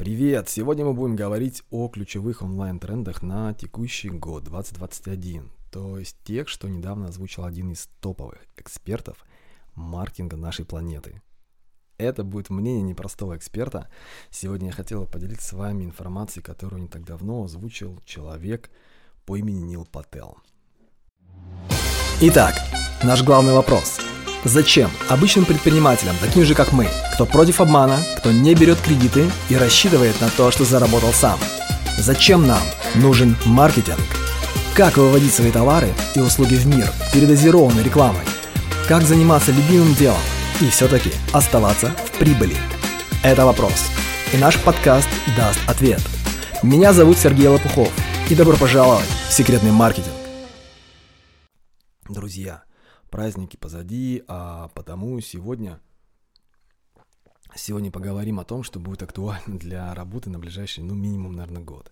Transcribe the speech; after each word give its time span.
Привет! 0.00 0.48
Сегодня 0.48 0.86
мы 0.86 0.94
будем 0.94 1.14
говорить 1.14 1.62
о 1.70 1.86
ключевых 1.88 2.40
онлайн-трендах 2.40 3.20
на 3.20 3.52
текущий 3.52 4.08
год 4.08 4.44
2021, 4.44 5.50
то 5.70 5.98
есть 5.98 6.16
тех, 6.24 6.48
что 6.48 6.70
недавно 6.70 7.08
озвучил 7.08 7.44
один 7.44 7.72
из 7.72 7.86
топовых 8.00 8.38
экспертов 8.56 9.18
маркетинга 9.74 10.38
нашей 10.38 10.64
планеты. 10.64 11.20
Это 11.98 12.24
будет 12.24 12.48
мнение 12.48 12.80
непростого 12.80 13.36
эксперта. 13.36 13.90
Сегодня 14.30 14.68
я 14.68 14.72
хотел 14.72 15.04
поделиться 15.04 15.48
с 15.48 15.52
вами 15.52 15.84
информацией, 15.84 16.42
которую 16.42 16.80
не 16.80 16.88
так 16.88 17.04
давно 17.04 17.44
озвучил 17.44 18.00
человек 18.06 18.70
по 19.26 19.36
имени 19.36 19.60
Нил 19.60 19.84
Пател. 19.84 20.38
Итак, 22.22 22.54
наш 23.04 23.22
главный 23.22 23.52
вопрос– 23.52 24.00
Зачем 24.44 24.90
обычным 25.08 25.44
предпринимателям, 25.44 26.16
таким 26.18 26.44
же 26.44 26.54
как 26.54 26.72
мы, 26.72 26.88
кто 27.12 27.26
против 27.26 27.60
обмана, 27.60 27.98
кто 28.16 28.32
не 28.32 28.54
берет 28.54 28.80
кредиты 28.80 29.30
и 29.50 29.56
рассчитывает 29.56 30.18
на 30.22 30.30
то, 30.30 30.50
что 30.50 30.64
заработал 30.64 31.12
сам? 31.12 31.38
Зачем 31.98 32.46
нам 32.46 32.62
нужен 32.94 33.36
маркетинг? 33.44 34.00
Как 34.74 34.96
выводить 34.96 35.34
свои 35.34 35.50
товары 35.50 35.92
и 36.14 36.20
услуги 36.20 36.54
в 36.54 36.66
мир 36.66 36.90
передозированной 37.12 37.82
рекламой? 37.82 38.22
Как 38.88 39.02
заниматься 39.02 39.52
любимым 39.52 39.94
делом 39.94 40.20
и 40.62 40.70
все-таки 40.70 41.10
оставаться 41.32 41.94
в 42.06 42.18
прибыли? 42.18 42.56
Это 43.22 43.44
вопрос. 43.44 43.90
И 44.32 44.38
наш 44.38 44.56
подкаст 44.58 45.08
даст 45.36 45.60
ответ. 45.66 46.00
Меня 46.62 46.94
зовут 46.94 47.18
Сергей 47.18 47.48
Лопухов. 47.48 47.92
И 48.30 48.34
добро 48.34 48.56
пожаловать 48.56 49.08
в 49.28 49.32
секретный 49.32 49.72
маркетинг. 49.72 50.14
Друзья, 52.08 52.62
праздники 53.10 53.56
позади, 53.56 54.24
а 54.28 54.68
потому 54.68 55.20
сегодня 55.20 55.80
Сегодня 57.56 57.90
поговорим 57.90 58.38
о 58.38 58.44
том, 58.44 58.62
что 58.62 58.78
будет 58.78 59.02
актуально 59.02 59.58
для 59.58 59.92
работы 59.92 60.30
на 60.30 60.38
ближайший, 60.38 60.84
ну, 60.84 60.94
минимум, 60.94 61.32
наверное, 61.32 61.62
год. 61.62 61.90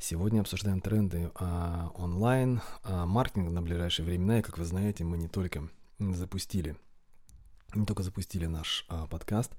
Сегодня 0.00 0.40
обсуждаем 0.40 0.80
тренды 0.80 1.30
а, 1.36 1.92
онлайн, 1.94 2.60
а, 2.82 3.06
маркетинг 3.06 3.52
на 3.52 3.62
ближайшие 3.62 4.04
времена. 4.04 4.40
И, 4.40 4.42
как 4.42 4.58
вы 4.58 4.64
знаете, 4.64 5.04
мы 5.04 5.16
не 5.16 5.28
только 5.28 5.68
запустили 6.00 6.76
не 7.74 7.84
только 7.84 8.02
запустили 8.02 8.46
наш 8.46 8.84
а, 8.88 9.06
подкаст 9.06 9.52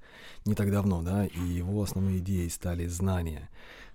не 0.44 0.54
так 0.54 0.70
давно, 0.70 1.02
да, 1.02 1.26
и 1.26 1.40
его 1.40 1.82
основной 1.82 2.18
идеей 2.18 2.48
стали 2.50 2.86
знания, 2.86 3.48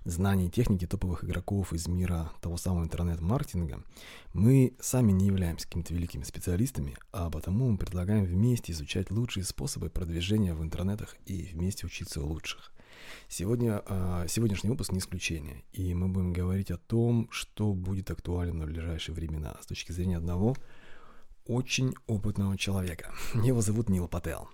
знания 0.06 0.48
и 0.48 0.52
техники 0.52 0.86
топовых 0.86 1.24
игроков 1.24 1.74
из 1.74 1.88
мира 1.88 2.32
того 2.42 2.58
самого 2.58 2.84
интернет-маркетинга. 2.84 3.84
Мы 4.34 4.76
сами 4.80 5.12
не 5.12 5.28
являемся 5.28 5.68
какими-то 5.68 5.94
великими 5.94 6.24
специалистами, 6.24 6.98
а 7.12 7.30
потому 7.30 7.70
мы 7.72 7.78
предлагаем 7.78 8.26
вместе 8.26 8.72
изучать 8.72 9.12
лучшие 9.12 9.44
способы 9.44 9.90
продвижения 9.90 10.54
в 10.54 10.64
интернетах 10.64 11.16
и 11.26 11.50
вместе 11.54 11.86
учиться 11.86 12.22
у 12.22 12.28
лучших. 12.28 12.74
Сегодня, 13.28 13.82
а, 13.86 14.28
сегодняшний 14.28 14.70
выпуск 14.70 14.92
не 14.92 15.00
исключение, 15.00 15.64
и 15.74 15.94
мы 15.94 16.08
будем 16.08 16.34
говорить 16.34 16.72
о 16.72 16.78
том, 16.78 17.28
что 17.32 17.74
будет 17.74 18.12
актуально 18.12 18.66
в 18.66 18.70
ближайшие 18.70 19.16
времена 19.16 19.58
с 19.62 19.66
точки 19.66 19.92
зрения 19.92 20.18
одного– 20.18 20.56
очень 21.46 21.94
опытного 22.08 22.58
человека. 22.58 23.14
Его 23.44 23.62
зовут 23.62 23.90
Нил 23.90 24.08
Пател. 24.08 24.50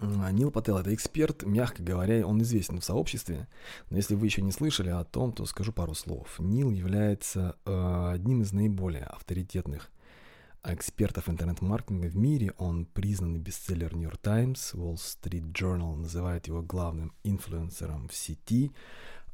Нил 0.00 0.50
Пател– 0.50 0.78
это 0.78 0.94
эксперт, 0.94 1.42
мягко 1.42 1.82
говоря, 1.82 2.26
он 2.26 2.40
известен 2.42 2.80
в 2.80 2.84
сообществе, 2.84 3.48
но 3.90 3.96
если 3.96 4.14
вы 4.14 4.26
еще 4.26 4.42
не 4.42 4.52
слышали 4.52 4.90
о 4.90 5.04
том, 5.04 5.32
то 5.32 5.44
скажу 5.46 5.72
пару 5.72 5.94
слов. 5.94 6.38
Нил 6.38 6.70
является 6.70 7.56
э, 7.64 8.10
одним 8.14 8.42
из 8.42 8.52
наиболее 8.52 9.04
авторитетных 9.04 9.90
экспертов 10.64 11.28
интернет-маркетинга 11.28 12.06
в 12.06 12.16
мире. 12.16 12.52
Он 12.58 12.84
признанный 12.86 13.38
бестселлер 13.38 13.94
New 13.94 14.02
York 14.02 14.18
Times, 14.18 14.72
Wall 14.74 14.94
Street 14.94 15.52
Journal 15.52 15.96
называет 15.96 16.46
его 16.46 16.62
главным 16.62 17.12
инфлюенсером 17.24 18.08
в 18.08 18.14
сети. 18.14 18.72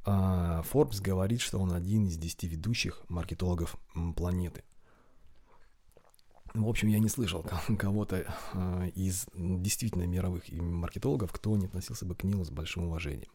А 0.07 0.63
Forbes 0.71 1.01
говорит, 1.03 1.41
что 1.41 1.59
он 1.59 1.73
один 1.73 2.07
из 2.07 2.17
десяти 2.17 2.47
ведущих 2.47 3.05
маркетологов 3.09 3.77
планеты– 4.15 4.63
в 6.55 6.69
общем, 6.69 6.89
я 6.89 7.01
не 7.01 7.09
слышал 7.09 7.45
кого-то 7.79 8.27
э, 8.53 8.91
из 8.95 9.27
действительно 9.35 10.05
мировых 10.05 10.51
маркетологов, 10.51 11.33
кто 11.33 11.57
не 11.57 11.67
относился 11.67 12.07
бы 12.07 12.15
к 12.15 12.23
Нилу 12.25 12.45
с 12.45 12.51
большим 12.51 12.85
уважением. 12.85 13.31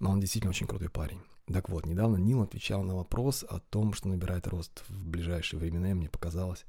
Но 0.00 0.10
он 0.10 0.20
действительно 0.20 0.50
очень 0.50 0.66
крутой 0.66 0.90
парень. 0.90 1.20
Так 1.46 1.68
вот, 1.68 1.86
недавно 1.86 2.16
Нил 2.16 2.42
отвечал 2.42 2.82
на 2.82 2.94
вопрос 2.94 3.44
о 3.48 3.60
том, 3.60 3.94
что 3.94 4.08
набирает 4.08 4.46
рост 4.48 4.84
в 4.88 5.06
ближайшие 5.06 5.58
времена, 5.58 5.92
и 5.92 5.94
мне 5.94 6.10
показалось, 6.10 6.64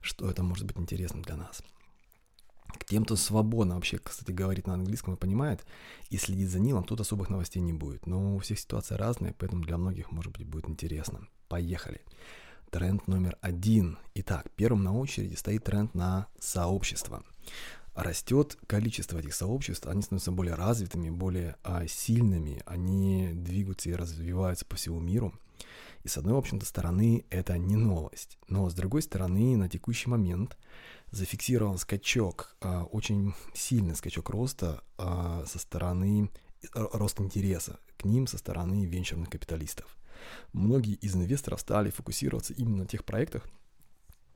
что 0.00 0.28
это 0.28 0.42
может 0.42 0.66
быть 0.66 0.78
интересно 0.78 1.22
для 1.22 1.36
нас. 1.36 1.62
К 2.66 2.84
тем, 2.84 3.04
кто 3.04 3.16
свободно 3.16 3.76
вообще, 3.76 3.98
кстати, 3.98 4.30
говорит 4.30 4.66
на 4.66 4.74
английском 4.74 5.14
и 5.14 5.18
понимает, 5.18 5.64
и 6.10 6.18
следит 6.18 6.50
за 6.50 6.58
Нилом, 6.58 6.84
тут 6.84 7.00
особых 7.00 7.30
новостей 7.30 7.62
не 7.62 7.72
будет. 7.72 8.06
Но 8.06 8.36
у 8.36 8.38
всех 8.40 8.58
ситуация 8.58 8.98
разная, 8.98 9.34
поэтому 9.38 9.64
для 9.64 9.78
многих, 9.78 10.12
может 10.12 10.32
быть, 10.32 10.46
будет 10.46 10.68
интересно. 10.68 11.26
Поехали. 11.48 12.02
Тренд 12.70 13.08
номер 13.08 13.38
один. 13.40 13.98
Итак, 14.14 14.50
первым 14.54 14.84
на 14.84 14.94
очереди 14.94 15.34
стоит 15.36 15.64
тренд 15.64 15.94
на 15.94 16.26
сообщество. 16.38 17.24
Растет 17.94 18.58
количество 18.66 19.18
этих 19.18 19.34
сообществ, 19.34 19.86
они 19.86 20.02
становятся 20.02 20.32
более 20.32 20.54
развитыми, 20.54 21.08
более 21.08 21.56
а, 21.64 21.86
сильными, 21.86 22.62
они 22.66 23.30
двигаются 23.32 23.88
и 23.88 23.94
развиваются 23.94 24.66
по 24.66 24.76
всему 24.76 25.00
миру. 25.00 25.32
И 26.04 26.08
с 26.08 26.18
одной, 26.18 26.34
в 26.34 26.38
общем-то, 26.38 26.66
стороны 26.66 27.24
это 27.30 27.56
не 27.56 27.76
новость. 27.76 28.38
Но 28.48 28.68
с 28.68 28.74
другой 28.74 29.00
стороны, 29.00 29.56
на 29.56 29.70
текущий 29.70 30.10
момент 30.10 30.58
зафиксирован 31.10 31.78
скачок, 31.78 32.54
а, 32.60 32.84
очень 32.84 33.34
сильный 33.54 33.96
скачок 33.96 34.28
роста 34.28 34.82
а, 34.98 35.44
со 35.46 35.58
стороны, 35.58 36.30
рост 36.72 37.20
интереса 37.20 37.78
к 37.96 38.04
ним 38.04 38.26
со 38.26 38.38
стороны 38.38 38.84
венчурных 38.84 39.30
капиталистов 39.30 39.98
многие 40.52 40.94
из 40.94 41.14
инвесторов 41.14 41.60
стали 41.60 41.90
фокусироваться 41.90 42.54
именно 42.54 42.78
на 42.78 42.86
тех 42.86 43.04
проектах, 43.04 43.46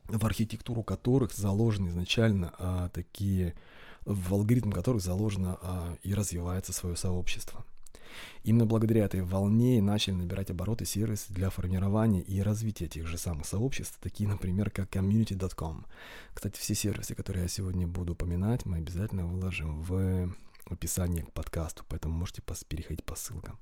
в 0.09 0.25
архитектуру 0.27 0.83
которых 0.83 1.33
заложены 1.33 1.89
изначально 1.89 2.53
а, 2.59 2.89
такие, 2.91 3.55
в 4.05 4.35
алгоритм 4.35 4.71
которых 4.71 5.03
заложено 5.03 5.59
а, 5.63 5.97
и 6.03 6.15
развивается 6.15 6.73
свое 6.73 6.97
сообщество. 6.97 7.65
Именно 8.45 8.67
благодаря 8.67 9.07
этой 9.07 9.23
волне 9.23 9.81
начали 9.81 10.15
набирать 10.15 10.51
обороты 10.51 10.85
сервисы 10.85 11.33
для 11.33 11.49
формирования 11.49 12.21
и 12.21 12.43
развития 12.43 12.87
тех 12.87 13.07
же 13.07 13.17
самых 13.17 13.47
сообществ, 13.47 13.99
такие, 14.03 14.29
например, 14.29 14.71
как 14.71 14.95
community.com. 14.95 15.87
Кстати, 16.35 16.59
все 16.59 16.75
сервисы, 16.75 17.15
которые 17.15 17.45
я 17.45 17.49
сегодня 17.49 17.87
буду 17.87 18.13
упоминать, 18.13 18.67
мы 18.67 18.79
обязательно 18.79 19.25
выложим 19.25 19.81
в 19.81 20.35
описании 20.73 21.23
к 21.23 21.33
подкасту, 21.33 21.85
поэтому 21.89 22.15
можете 22.15 22.43
переходить 22.69 23.05
по 23.05 23.15
ссылкам. 23.15 23.59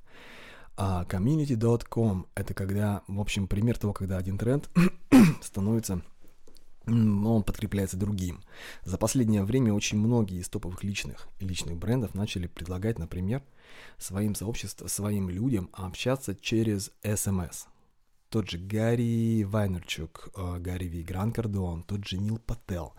А 0.77 1.05
community.com— 1.05 2.27
это 2.35 2.55
когда, 2.55 3.03
в 3.07 3.21
общем, 3.21 3.49
пример 3.49 3.79
того, 3.79 3.93
когда 3.93 4.17
один 4.17 4.39
тренд 4.39 4.71
становится 5.43 6.03
он 6.87 7.43
подкрепляется 7.45 7.97
другим. 7.97 8.43
За 8.85 8.97
последнее 8.97 9.45
время 9.45 9.75
очень 9.75 9.99
многие 9.99 10.41
из 10.41 10.49
топовых 10.49 10.83
личных 10.83 11.29
личных 11.39 11.77
брендов 11.77 12.15
начали 12.15 12.47
предлагать, 12.47 12.99
например, 12.99 13.43
своим 13.99 14.35
сообществам, 14.35 14.89
своим 14.89 15.29
людям 15.29 15.69
общаться 15.73 16.35
через 16.35 16.91
SMS 17.03 17.67
тот 18.31 18.49
же 18.49 18.59
Гарри 18.59 19.43
Вайнерчук, 19.43 20.31
э, 20.37 20.59
Гарри 20.59 20.87
Ви, 20.87 21.03
Гран 21.03 21.33
Кардон, 21.33 21.83
тот 21.83 22.07
же 22.07 22.17
Нил 22.17 22.39
Пател. 22.39 22.95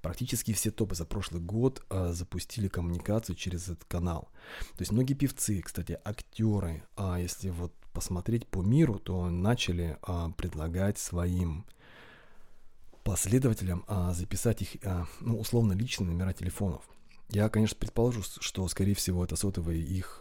Практически 0.00 0.52
все 0.52 0.70
топы 0.70 0.94
за 0.94 1.04
прошлый 1.04 1.42
год 1.42 1.84
а, 1.90 2.12
запустили 2.12 2.68
коммуникацию 2.68 3.34
через 3.34 3.64
этот 3.64 3.84
канал. 3.86 4.28
То 4.76 4.82
есть 4.82 4.92
многие 4.92 5.14
певцы, 5.14 5.60
кстати, 5.60 5.98
актеры, 6.04 6.84
а 6.94 7.18
если 7.18 7.50
вот 7.50 7.72
посмотреть 7.92 8.46
по 8.46 8.62
миру, 8.62 9.00
то 9.00 9.28
начали 9.28 9.98
предлагать 10.36 10.98
своим 10.98 11.64
последователям 13.02 13.84
записать 14.12 14.62
их, 14.62 14.76
ну, 15.20 15.40
условно, 15.40 15.72
личные 15.72 16.06
номера 16.08 16.32
телефонов. 16.34 16.82
Я, 17.30 17.48
конечно, 17.48 17.76
предположу, 17.80 18.22
что, 18.22 18.68
скорее 18.68 18.94
всего, 18.94 19.24
это 19.24 19.34
сотовые 19.34 19.82
их 19.82 20.18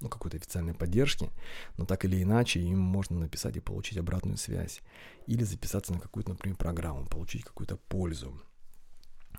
ну, 0.00 0.08
какой-то 0.08 0.36
официальной 0.36 0.74
поддержки, 0.74 1.30
но 1.76 1.84
так 1.84 2.04
или 2.04 2.22
иначе 2.22 2.60
им 2.60 2.78
можно 2.78 3.18
написать 3.18 3.56
и 3.56 3.60
получить 3.60 3.98
обратную 3.98 4.36
связь. 4.36 4.80
Или 5.26 5.44
записаться 5.44 5.92
на 5.92 6.00
какую-то, 6.00 6.30
например, 6.30 6.56
программу, 6.56 7.06
получить 7.06 7.44
какую-то 7.44 7.76
пользу. 7.76 8.40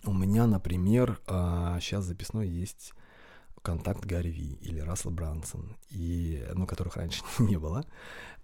У 0.03 0.13
меня, 0.13 0.47
например, 0.47 1.19
сейчас 1.27 2.05
а, 2.05 2.07
записной 2.07 2.47
есть 2.47 2.93
контакт 3.61 4.05
Гарри 4.05 4.29
Ви 4.29 4.57
или 4.61 4.79
Рассел 4.79 5.11
Брансон, 5.11 5.75
и, 5.89 6.43
ну, 6.55 6.65
которых 6.65 6.97
раньше 6.97 7.23
не 7.39 7.57
было. 7.57 7.85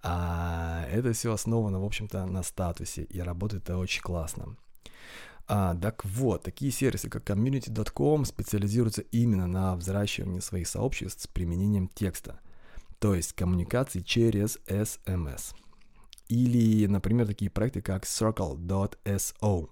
А 0.04 0.86
это 0.92 1.14
все 1.14 1.34
основано, 1.34 1.80
в 1.80 1.86
общем-то, 1.86 2.26
на 2.26 2.44
статусе, 2.44 3.04
и 3.04 3.20
работает 3.20 3.64
это 3.64 3.78
очень 3.78 4.02
классно. 4.02 4.56
А, 5.50 5.76
так 5.76 6.04
вот, 6.04 6.44
такие 6.44 6.72
сервисы, 6.72 7.10
как 7.10 7.30
community.com, 7.30 8.26
специализируются 8.26 9.02
именно 9.12 9.48
на 9.48 9.76
взращивании 9.76 10.42
своих 10.42 10.68
сообществ 10.68 11.22
с 11.24 11.28
применением 11.28 11.88
текста, 11.88 12.40
то 13.00 13.16
есть 13.16 13.34
коммуникации 13.34 14.02
через 14.02 14.60
SMS. 14.68 15.56
Или, 16.28 16.86
например, 16.88 17.26
такие 17.28 17.50
проекты, 17.50 17.82
как 17.82 18.04
circle.so. 18.04 19.70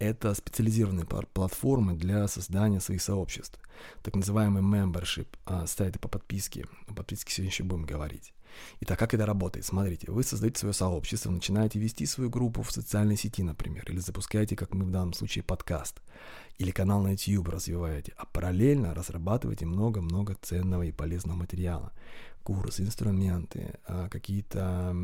Это 0.00 0.34
специализированные 0.34 1.06
платформы 1.06 1.94
для 1.94 2.26
создания 2.26 2.80
своих 2.80 3.00
сообществ, 3.00 3.60
так 4.02 4.16
называемый 4.16 4.62
membership, 4.62 5.28
а, 5.44 5.68
сайты 5.68 6.00
по 6.00 6.08
подписке. 6.08 6.66
подписке 6.96 7.32
сегодня 7.32 7.50
еще 7.52 7.62
будем 7.62 7.86
говорить. 7.86 8.34
Итак, 8.80 8.98
как 8.98 9.14
это 9.14 9.26
работает? 9.26 9.64
Смотрите, 9.64 10.10
вы 10.10 10.22
создаете 10.22 10.60
свое 10.60 10.74
сообщество, 10.74 11.30
начинаете 11.30 11.78
вести 11.78 12.06
свою 12.06 12.30
группу 12.30 12.62
в 12.62 12.70
социальной 12.70 13.16
сети, 13.16 13.42
например, 13.42 13.84
или 13.90 13.98
запускаете, 13.98 14.56
как 14.56 14.74
мы 14.74 14.84
в 14.84 14.90
данном 14.90 15.12
случае, 15.12 15.44
подкаст, 15.44 16.00
или 16.58 16.70
канал 16.70 17.02
на 17.02 17.12
YouTube 17.12 17.48
развиваете, 17.48 18.12
а 18.16 18.26
параллельно 18.26 18.94
разрабатываете 18.94 19.66
много-много 19.66 20.36
ценного 20.40 20.82
и 20.82 20.92
полезного 20.92 21.38
материала. 21.38 21.92
Курсы, 22.42 22.82
инструменты, 22.82 23.74
а, 23.86 24.08
какие-то 24.08 24.94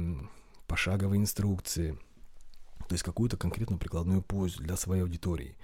пошаговые 0.66 1.20
инструкции– 1.20 1.98
то 2.90 2.94
есть 2.94 3.04
какую-то 3.04 3.36
конкретную 3.36 3.78
прикладную 3.78 4.20
пользу 4.20 4.64
для 4.64 4.76
своей 4.76 5.02
аудитории, 5.02 5.56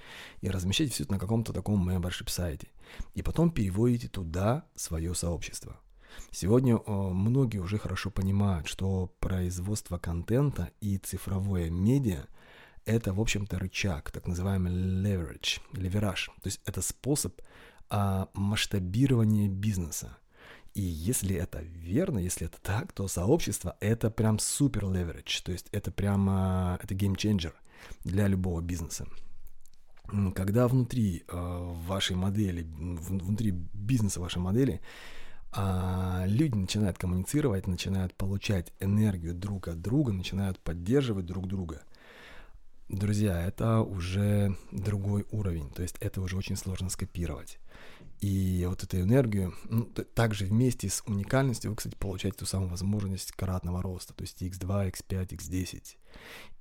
и 0.42 0.48
размещаете 0.48 0.92
все 0.92 1.02
это 1.02 1.14
на 1.14 1.18
каком-то 1.18 1.52
таком 1.52 1.90
membership 1.90 2.30
сайте, 2.30 2.68
и 3.14 3.22
потом 3.22 3.50
переводите 3.50 4.06
туда 4.06 4.64
свое 4.76 5.12
сообщество. 5.12 5.80
Сегодня 6.30 6.78
многие 6.86 7.58
уже 7.58 7.78
хорошо 7.78 8.10
понимают, 8.10 8.66
что 8.66 9.14
производство 9.20 9.98
контента 9.98 10.70
и 10.80 10.98
цифровое 10.98 11.70
медиа– 11.70 12.26
это, 12.86 13.12
в 13.12 13.20
общем-то, 13.20 13.58
рычаг, 13.58 14.10
так 14.12 14.26
называемый 14.26 14.72
leverage, 14.72 15.60
левераж. 15.72 16.30
То 16.42 16.46
есть 16.46 16.60
это 16.64 16.80
способ 16.80 17.40
а, 17.90 18.28
масштабирования 18.32 19.48
бизнеса. 19.48 20.16
И 20.74 20.82
если 20.82 21.34
это 21.36 21.60
верно, 21.62 22.18
если 22.18 22.46
это 22.46 22.58
так, 22.62 22.92
то 22.92 23.08
сообщество 23.08 23.76
это 23.80 24.10
прям 24.10 24.38
супер 24.38 24.84
leverage, 24.84 25.42
то 25.42 25.50
есть 25.50 25.68
это 25.72 25.90
прямо 25.90 26.78
это 26.82 26.94
game 26.94 27.16
changer 27.16 27.54
для 28.04 28.28
любого 28.28 28.60
бизнеса. 28.60 29.06
Когда 30.34 30.68
внутри 30.68 31.24
э, 31.26 31.72
вашей 31.86 32.14
модели, 32.14 32.62
внутри 32.68 33.50
бизнеса 33.50 34.20
вашей 34.20 34.38
модели, 34.38 34.80
э, 35.56 36.24
люди 36.26 36.54
начинают 36.54 36.98
коммуницировать, 36.98 37.66
начинают 37.66 38.14
получать 38.14 38.72
энергию 38.80 39.34
друг 39.34 39.68
от 39.68 39.80
друга, 39.80 40.12
начинают 40.12 40.58
поддерживать 40.60 41.26
друг 41.26 41.46
друга. 41.46 41.82
Друзья, 42.88 43.42
это 43.44 43.80
уже 43.80 44.56
другой 44.70 45.26
уровень, 45.32 45.70
то 45.70 45.82
есть 45.82 45.96
это 46.00 46.20
уже 46.20 46.36
очень 46.36 46.56
сложно 46.56 46.88
скопировать. 46.88 47.58
И 48.20 48.64
вот 48.66 48.82
эту 48.82 49.00
энергию, 49.00 49.54
ну, 49.68 49.84
также 49.86 50.46
вместе 50.46 50.88
с 50.88 51.02
уникальностью 51.06 51.70
вы, 51.70 51.76
кстати, 51.76 51.96
получаете 51.96 52.38
ту 52.38 52.46
самую 52.46 52.70
возможность 52.70 53.32
кратного 53.32 53.82
роста, 53.82 54.14
то 54.14 54.22
есть 54.22 54.42
x2, 54.42 54.92
x5, 54.92 55.28
x10. 55.28 55.96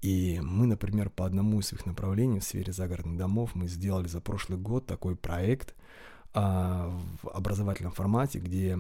И 0.01 0.39
мы, 0.44 0.68
например, 0.68 1.09
по 1.09 1.25
одному 1.25 1.59
из 1.59 1.68
своих 1.68 1.86
направлений 1.86 2.39
в 2.39 2.44
сфере 2.44 2.74
загородных 2.74 3.18
домов 3.18 3.51
мы 3.53 3.68
сделали 3.68 4.07
за 4.07 4.19
прошлый 4.19 4.59
год 4.59 4.86
такой 4.86 5.15
проект 5.15 5.75
а, 6.36 6.90
в 7.24 7.30
образовательном 7.30 7.94
формате, 7.94 8.40
где 8.40 8.78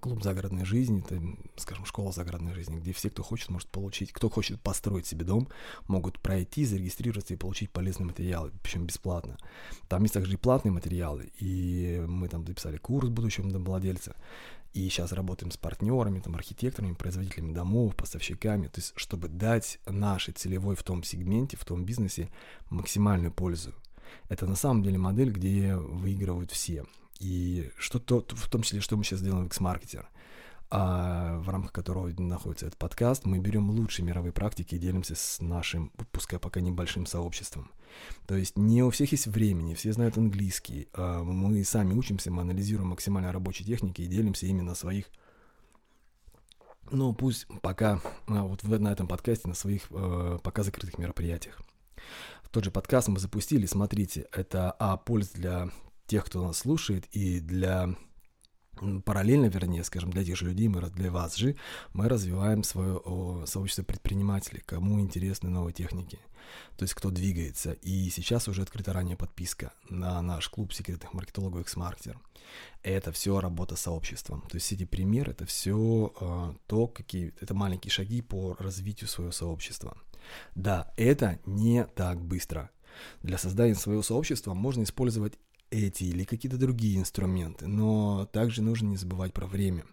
клуб 0.00 0.22
загородной 0.22 0.64
жизни, 0.64 1.00
это, 1.00 1.20
скажем, 1.56 1.84
школа 1.84 2.12
загородной 2.12 2.54
жизни, 2.54 2.78
где 2.78 2.92
все, 2.92 3.10
кто 3.10 3.22
хочет, 3.22 3.50
может 3.50 3.68
получить, 3.68 4.12
кто 4.12 4.28
хочет 4.28 4.60
построить 4.60 5.06
себе 5.06 5.24
дом, 5.24 5.48
могут 5.86 6.20
пройти, 6.20 6.64
зарегистрироваться 6.64 7.34
и 7.34 7.36
получить 7.36 7.70
полезные 7.70 8.06
материалы, 8.06 8.52
причем 8.62 8.86
бесплатно. 8.86 9.38
Там 9.88 10.02
есть 10.02 10.14
также 10.14 10.34
и 10.34 10.36
платные 10.36 10.72
материалы, 10.72 11.32
и 11.38 12.04
мы 12.08 12.28
там 12.28 12.46
записали 12.46 12.78
курс 12.78 13.08
будущего 13.08 13.50
домовладельца, 13.50 14.16
и 14.72 14.88
сейчас 14.88 15.12
работаем 15.12 15.50
с 15.50 15.56
партнерами, 15.56 16.20
там, 16.20 16.36
архитекторами, 16.36 16.94
производителями 16.94 17.52
домов, 17.52 17.96
поставщиками, 17.96 18.68
то 18.68 18.80
есть 18.80 18.92
чтобы 18.96 19.28
дать 19.28 19.80
нашей 19.86 20.32
целевой 20.32 20.76
в 20.76 20.82
том 20.84 21.02
сегменте, 21.02 21.56
в 21.56 21.64
том 21.64 21.84
бизнесе 21.84 22.28
максимальную 22.70 23.32
пользу. 23.32 23.74
Это 24.28 24.46
на 24.46 24.56
самом 24.56 24.82
деле 24.82 24.98
модель, 24.98 25.30
где 25.30 25.76
выигрывают 25.76 26.50
все. 26.50 26.84
И 27.18 27.70
что-то, 27.76 28.24
в 28.28 28.48
том 28.48 28.62
числе, 28.62 28.80
что 28.80 28.96
мы 28.96 29.04
сейчас 29.04 29.20
делаем 29.20 29.44
в 29.44 29.46
X-Marketer, 29.48 30.06
а, 30.72 31.38
в 31.40 31.48
рамках 31.48 31.72
которого 31.72 32.08
находится 32.18 32.66
этот 32.66 32.78
подкаст, 32.78 33.24
мы 33.24 33.38
берем 33.38 33.70
лучшие 33.70 34.06
мировые 34.06 34.32
практики 34.32 34.76
и 34.76 34.78
делимся 34.78 35.16
с 35.16 35.40
нашим, 35.40 35.90
пускай 36.12 36.38
пока 36.38 36.60
небольшим 36.60 37.06
сообществом. 37.06 37.70
То 38.26 38.36
есть 38.36 38.56
не 38.56 38.84
у 38.84 38.90
всех 38.90 39.10
есть 39.10 39.26
времени, 39.26 39.74
все 39.74 39.92
знают 39.92 40.16
английский, 40.16 40.88
а 40.94 41.24
мы 41.24 41.64
сами 41.64 41.92
учимся, 41.92 42.30
мы 42.30 42.42
анализируем 42.42 42.90
максимально 42.90 43.32
рабочие 43.32 43.66
техники 43.66 44.02
и 44.02 44.06
делимся 44.06 44.46
именно 44.46 44.74
своих 44.74 45.06
ну, 46.92 47.12
пусть 47.12 47.46
пока 47.62 48.00
а, 48.26 48.44
вот 48.44 48.62
на 48.62 48.92
этом 48.92 49.06
подкасте, 49.06 49.48
на 49.48 49.54
своих 49.54 49.88
пока 49.88 50.62
закрытых 50.62 50.98
мероприятиях. 50.98 51.60
Тот 52.50 52.64
же 52.64 52.70
подкаст 52.70 53.08
мы 53.08 53.18
запустили, 53.18 53.66
смотрите, 53.66 54.26
это 54.32 54.72
А, 54.78 54.96
польза 54.96 55.30
для 55.34 55.70
тех, 56.06 56.24
кто 56.24 56.44
нас 56.44 56.58
слушает, 56.58 57.06
и 57.12 57.40
для 57.40 57.94
параллельно, 59.04 59.46
вернее, 59.46 59.84
скажем, 59.84 60.10
для 60.10 60.24
тех 60.24 60.36
же 60.36 60.46
людей, 60.46 60.68
мы, 60.68 60.80
для 60.90 61.10
вас 61.10 61.36
же, 61.36 61.56
мы 61.92 62.08
развиваем 62.08 62.62
свое 62.64 63.00
сообщество 63.46 63.82
предпринимателей, 63.82 64.62
кому 64.64 65.00
интересны 65.00 65.50
новые 65.50 65.74
техники, 65.74 66.18
то 66.76 66.84
есть 66.84 66.94
кто 66.94 67.10
двигается. 67.10 67.72
И 67.72 68.08
сейчас 68.10 68.48
уже 68.48 68.62
открыта 68.62 68.92
ранее 68.92 69.16
подписка 69.16 69.72
на 69.88 70.20
наш 70.22 70.48
клуб 70.48 70.72
секретных 70.72 71.12
маркетологов 71.12 71.62
X-Marketer. 71.62 72.16
Это 72.82 73.12
все 73.12 73.38
работа 73.40 73.76
с 73.76 73.82
сообществом. 73.82 74.42
То 74.48 74.56
есть 74.56 74.72
эти 74.72 74.84
примеры, 74.84 75.32
это 75.32 75.44
все 75.44 76.12
э, 76.20 76.54
то, 76.66 76.88
какие, 76.88 77.34
это 77.40 77.54
маленькие 77.54 77.92
шаги 77.92 78.22
по 78.22 78.56
развитию 78.58 79.08
своего 79.08 79.32
сообщества. 79.32 79.96
Да, 80.54 80.92
это 80.96 81.38
не 81.46 81.84
так 81.84 82.20
быстро. 82.20 82.70
Для 83.22 83.38
создания 83.38 83.74
своего 83.74 84.02
сообщества 84.02 84.54
можно 84.54 84.82
использовать 84.82 85.38
эти 85.70 86.04
или 86.04 86.24
какие-то 86.24 86.58
другие 86.58 86.98
инструменты, 86.98 87.66
но 87.66 88.26
также 88.32 88.62
нужно 88.62 88.88
не 88.88 88.96
забывать 88.96 89.32
про 89.32 89.46
время, 89.46 89.84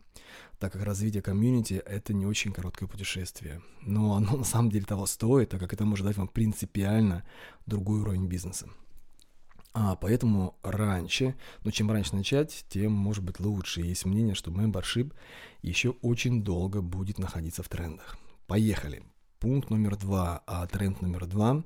так 0.59 0.73
как 0.73 0.83
развитие 0.83 1.21
комьюнити– 1.21 1.73
это 1.85 2.13
не 2.13 2.25
очень 2.25 2.51
короткое 2.51 2.87
путешествие, 2.87 3.61
но 3.81 4.15
оно 4.15 4.37
на 4.37 4.43
самом 4.43 4.71
деле 4.71 4.85
того 4.85 5.05
стоит, 5.05 5.49
так 5.49 5.59
как 5.59 5.73
это 5.73 5.85
может 5.85 6.05
дать 6.05 6.17
вам 6.17 6.27
принципиально 6.27 7.23
другой 7.65 8.01
уровень 8.01 8.27
бизнеса. 8.27 8.67
А, 9.79 9.95
поэтому 9.95 10.57
раньше, 10.63 11.35
но 11.63 11.69
чем 11.69 11.91
раньше 11.91 12.15
начать, 12.15 12.65
тем 12.67 12.93
может 12.93 13.23
быть 13.23 13.39
лучше. 13.39 13.81
Есть 13.81 14.05
мнение, 14.05 14.33
что 14.33 14.49
membership 14.49 15.13
еще 15.61 15.91
очень 16.01 16.43
долго 16.43 16.81
будет 16.81 17.19
находиться 17.19 17.61
в 17.61 17.69
трендах. 17.69 18.17
Поехали. 18.47 19.03
Пункт 19.39 19.69
номер 19.69 19.97
два, 19.97 20.41
а 20.47 20.65
тренд 20.67 21.01
номер 21.01 21.27
два. 21.27 21.63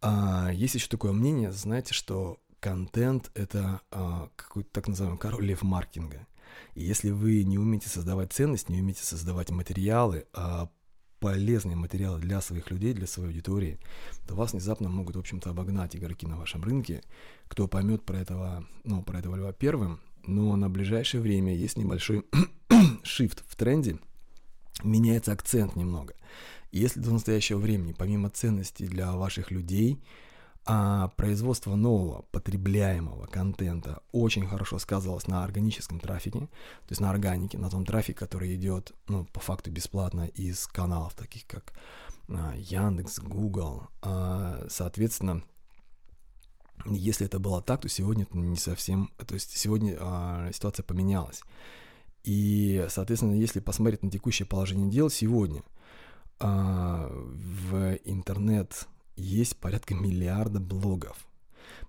А, 0.00 0.50
есть 0.52 0.74
еще 0.74 0.88
такое 0.88 1.12
мнение, 1.12 1.52
знаете, 1.52 1.92
что 1.92 2.38
контент— 2.60 3.30
это 3.34 3.80
а, 3.90 4.30
какой-то 4.36 4.70
так 4.72 4.88
называемый 4.88 5.18
король 5.18 5.44
лев 5.44 5.62
маркетинга. 5.62 6.26
И 6.74 6.82
если 6.82 7.10
вы 7.10 7.44
не 7.44 7.58
умеете 7.58 7.88
создавать 7.88 8.32
ценность, 8.32 8.68
не 8.68 8.80
умеете 8.80 9.04
создавать 9.04 9.50
материалы, 9.50 10.26
а 10.32 10.70
полезные 11.20 11.76
материалы 11.76 12.20
для 12.20 12.40
своих 12.40 12.70
людей, 12.70 12.94
для 12.94 13.06
своей 13.06 13.30
аудитории, 13.30 13.78
то 14.26 14.34
вас 14.34 14.52
внезапно 14.52 14.88
могут, 14.88 15.16
в 15.16 15.18
общем-то, 15.18 15.50
обогнать 15.50 15.96
игроки 15.96 16.26
на 16.26 16.38
вашем 16.38 16.62
рынке. 16.62 17.02
Кто 17.48 17.68
поймет 17.68 18.04
про 18.04 18.18
этого, 18.18 18.64
ну, 18.84 19.02
про 19.02 19.18
этого 19.18 19.36
льва 19.36 19.52
первым, 19.52 20.00
но 20.26 20.56
на 20.56 20.70
ближайшее 20.70 21.20
время 21.20 21.54
есть 21.54 21.76
небольшой 21.76 22.24
shift 23.02 23.42
в 23.46 23.56
тренде, 23.56 23.98
меняется 24.82 25.32
акцент 25.32 25.76
немного. 25.76 26.14
Если 26.70 27.00
до 27.00 27.12
настоящего 27.12 27.58
времени, 27.58 27.92
помимо 27.92 28.30
ценностей 28.30 28.86
для 28.86 29.12
ваших 29.12 29.50
людей, 29.50 30.00
а 30.70 31.08
производство 31.16 31.76
нового 31.76 32.26
потребляемого 32.30 33.24
контента 33.26 34.02
очень 34.12 34.46
хорошо 34.46 34.78
сказывалось 34.78 35.26
на 35.26 35.42
органическом 35.42 35.98
трафике, 35.98 36.40
то 36.40 36.90
есть 36.90 37.00
на 37.00 37.08
органике, 37.08 37.56
на 37.56 37.70
том 37.70 37.86
трафике, 37.86 38.18
который 38.18 38.54
идет, 38.54 38.92
ну, 39.08 39.24
по 39.24 39.40
факту 39.40 39.70
бесплатно 39.70 40.26
из 40.26 40.66
каналов, 40.66 41.14
таких 41.14 41.46
как 41.46 41.72
а, 42.28 42.54
Яндекс, 42.54 43.18
Google. 43.20 43.88
А, 44.02 44.66
соответственно, 44.68 45.42
если 46.84 47.26
это 47.26 47.38
было 47.38 47.62
так, 47.62 47.80
то 47.80 47.88
сегодня 47.88 48.24
это 48.24 48.36
не 48.36 48.56
совсем, 48.56 49.10
то 49.26 49.32
есть 49.34 49.56
сегодня 49.56 49.96
а, 49.98 50.52
ситуация 50.52 50.84
поменялась. 50.84 51.42
И, 52.24 52.84
соответственно, 52.88 53.34
если 53.34 53.60
посмотреть 53.60 54.02
на 54.02 54.10
текущее 54.10 54.46
положение 54.46 54.90
дел 54.90 55.10
сегодня, 55.10 55.62
а, 56.40 57.10
в 57.10 57.98
интернет 58.04 58.86
есть 59.16 59.56
порядка 59.56 59.94
миллиарда 59.94 60.60
блогов. 60.60 61.26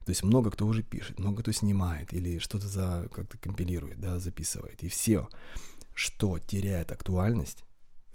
То 0.05 0.09
есть 0.09 0.23
много 0.23 0.51
кто 0.51 0.65
уже 0.65 0.81
пишет, 0.81 1.19
много 1.19 1.41
кто 1.41 1.51
снимает 1.51 2.13
или 2.13 2.39
что-то 2.39 2.67
за 2.67 3.07
как-то 3.13 3.37
компилирует, 3.37 3.99
да, 3.99 4.19
записывает. 4.19 4.81
И 4.83 4.89
все, 4.89 5.29
что 5.93 6.39
теряет 6.39 6.91
актуальность, 6.91 7.63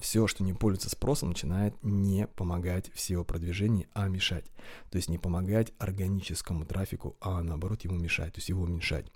все, 0.04 0.26
что 0.26 0.44
не 0.44 0.52
пользуется 0.52 0.90
спросом, 0.90 1.30
начинает 1.30 1.74
не 1.82 2.26
помогать 2.26 2.90
в 2.92 2.96
SEO-продвижении, 2.96 3.88
а 3.94 4.06
мешать. 4.06 4.44
То 4.90 4.96
есть 4.96 5.08
не 5.08 5.16
помогать 5.16 5.72
органическому 5.78 6.66
трафику, 6.66 7.16
а 7.22 7.42
наоборот 7.42 7.84
ему 7.84 7.96
мешать, 7.96 8.34
то 8.34 8.38
есть 8.38 8.50
его 8.50 8.64
уменьшать. 8.64 9.06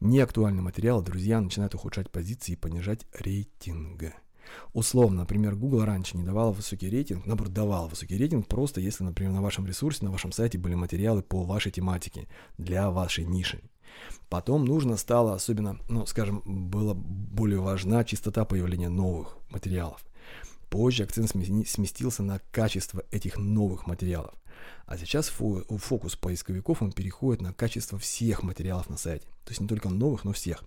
Неактуальные 0.00 0.62
материалы, 0.62 1.04
друзья, 1.04 1.42
начинают 1.42 1.74
ухудшать 1.74 2.10
позиции 2.10 2.52
и 2.52 2.56
понижать 2.56 3.04
рейтинг. 3.12 4.14
Условно, 4.72 5.20
например, 5.20 5.56
Google 5.56 5.84
раньше 5.84 6.16
не 6.16 6.22
давал 6.22 6.52
высокий 6.52 6.88
рейтинг, 6.88 7.26
наоборот, 7.26 7.52
давал 7.52 7.88
высокий 7.88 8.16
рейтинг 8.16 8.48
просто 8.48 8.80
если, 8.80 9.04
например, 9.04 9.32
на 9.32 9.42
вашем 9.42 9.66
ресурсе, 9.66 10.06
на 10.06 10.10
вашем 10.10 10.32
сайте 10.32 10.56
были 10.56 10.74
материалы 10.74 11.22
по 11.22 11.44
вашей 11.44 11.70
тематике, 11.70 12.28
для 12.56 12.90
вашей 12.90 13.26
ниши. 13.26 13.60
Потом 14.30 14.64
нужно 14.64 14.96
стало, 14.96 15.34
особенно, 15.34 15.78
ну, 15.90 16.06
скажем, 16.06 16.42
была 16.46 16.94
более 16.94 17.60
важна 17.60 18.04
частота 18.04 18.46
появления 18.46 18.88
новых 18.88 19.36
материалов. 19.50 20.02
Позже 20.70 21.02
акцент 21.02 21.28
сместился 21.28 22.22
на 22.22 22.38
качество 22.52 23.02
этих 23.10 23.36
новых 23.36 23.86
материалов. 23.86 24.34
А 24.86 24.96
сейчас 24.96 25.28
фокус 25.28 26.16
поисковиков 26.16 26.80
он 26.82 26.92
переходит 26.92 27.42
на 27.42 27.52
качество 27.52 27.98
всех 27.98 28.42
материалов 28.42 28.88
на 28.88 28.96
сайте. 28.96 29.26
То 29.44 29.50
есть 29.50 29.60
не 29.60 29.66
только 29.66 29.88
новых, 29.88 30.24
но 30.24 30.32
всех. 30.32 30.64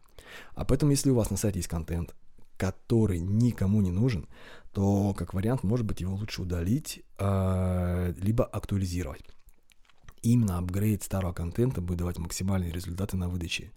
А 0.55 0.65
поэтому, 0.65 0.91
если 0.91 1.09
у 1.09 1.15
вас 1.15 1.29
на 1.29 1.37
сайте 1.37 1.59
есть 1.59 1.69
контент, 1.69 2.13
который 2.57 3.19
никому 3.19 3.81
не 3.81 3.91
нужен, 3.91 4.27
то 4.73 5.13
как 5.13 5.33
вариант, 5.33 5.63
может 5.63 5.85
быть, 5.85 6.01
его 6.01 6.15
лучше 6.15 6.41
удалить, 6.41 7.01
э, 7.19 8.13
либо 8.17 8.43
актуализировать. 8.43 9.21
Именно 10.21 10.57
апгрейд 10.57 11.03
старого 11.03 11.33
контента 11.33 11.81
будет 11.81 11.99
давать 11.99 12.17
максимальные 12.17 12.71
результаты 12.71 13.17
на 13.17 13.29
выдаче. 13.29 13.71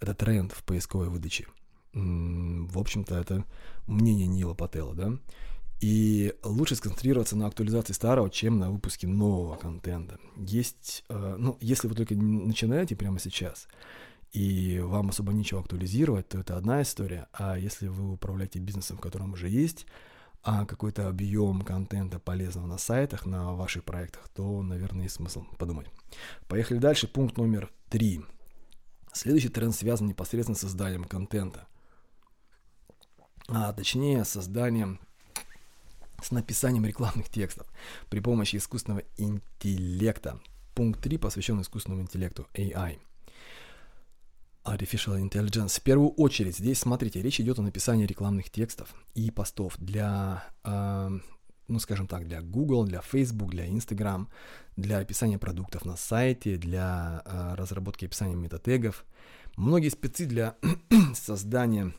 Это 0.00 0.14
тренд 0.14 0.52
в 0.52 0.62
поисковой 0.64 1.08
выдаче. 1.08 1.46
В 1.92 2.78
общем-то, 2.78 3.14
это 3.14 3.44
мнение 3.86 4.26
Нила 4.26 4.54
Пателла, 4.54 4.94
да? 4.94 5.12
И 5.80 6.34
лучше 6.42 6.76
сконцентрироваться 6.76 7.36
на 7.36 7.46
актуализации 7.46 7.92
старого, 7.92 8.30
чем 8.30 8.58
на 8.58 8.70
выпуске 8.70 9.06
нового 9.06 9.56
контента. 9.56 10.18
Есть, 10.36 11.04
э, 11.08 11.36
ну, 11.38 11.58
если 11.60 11.88
вы 11.88 11.94
только 11.94 12.14
начинаете 12.14 12.96
прямо 12.96 13.18
сейчас, 13.18 13.68
и 14.32 14.80
вам 14.80 15.10
особо 15.10 15.32
нечего 15.32 15.60
актуализировать, 15.60 16.28
то 16.28 16.38
это 16.38 16.56
одна 16.56 16.82
история. 16.82 17.28
А 17.32 17.58
если 17.58 17.88
вы 17.88 18.12
управляете 18.12 18.58
бизнесом, 18.58 18.96
в 18.96 19.00
котором 19.00 19.34
уже 19.34 19.48
есть 19.48 19.86
а 20.44 20.66
какой-то 20.66 21.08
объем 21.08 21.62
контента 21.62 22.18
полезного 22.18 22.66
на 22.66 22.76
сайтах, 22.76 23.24
на 23.24 23.54
ваших 23.54 23.82
проектах, 23.82 24.28
то, 24.28 24.62
наверное, 24.62 25.04
есть 25.04 25.14
смысл 25.14 25.44
подумать. 25.56 25.86
Поехали 26.48 26.78
дальше. 26.78 27.08
Пункт 27.08 27.38
номер 27.38 27.72
три. 27.88 28.20
Следующий 29.10 29.48
тренд 29.48 29.74
связан 29.74 30.06
непосредственно 30.06 30.56
с 30.56 30.60
созданием 30.60 31.04
контента. 31.04 31.66
А 33.48 33.72
точнее, 33.72 34.24
созданием 34.24 35.00
с 36.22 36.30
написанием 36.30 36.84
рекламных 36.84 37.28
текстов 37.28 37.66
при 38.08 38.20
помощи 38.20 38.56
искусственного 38.56 39.02
интеллекта. 39.16 40.40
Пункт 40.74 41.00
3 41.02 41.18
посвящен 41.18 41.60
искусственному 41.60 42.02
интеллекту 42.02 42.46
AI. 42.54 42.98
Artificial 44.64 45.20
Intelligence. 45.20 45.78
В 45.78 45.82
первую 45.82 46.10
очередь, 46.10 46.56
здесь, 46.56 46.78
смотрите, 46.78 47.20
речь 47.20 47.38
идет 47.40 47.58
о 47.58 47.62
написании 47.62 48.06
рекламных 48.06 48.50
текстов 48.50 48.94
и 49.14 49.30
постов 49.30 49.76
для, 49.78 50.44
э, 50.64 51.18
ну, 51.68 51.78
скажем 51.78 52.06
так, 52.06 52.26
для 52.26 52.40
Google, 52.40 52.84
для 52.84 53.02
Facebook, 53.02 53.50
для 53.50 53.66
Instagram, 53.66 54.28
для 54.76 54.98
описания 54.98 55.38
продуктов 55.38 55.84
на 55.84 55.96
сайте, 55.96 56.56
для 56.56 57.22
э, 57.24 57.54
разработки 57.56 58.06
описания 58.06 58.36
метатегов. 58.36 59.04
Многие 59.56 59.90
спецы 59.90 60.24
для 60.24 60.56
создания 61.14 61.92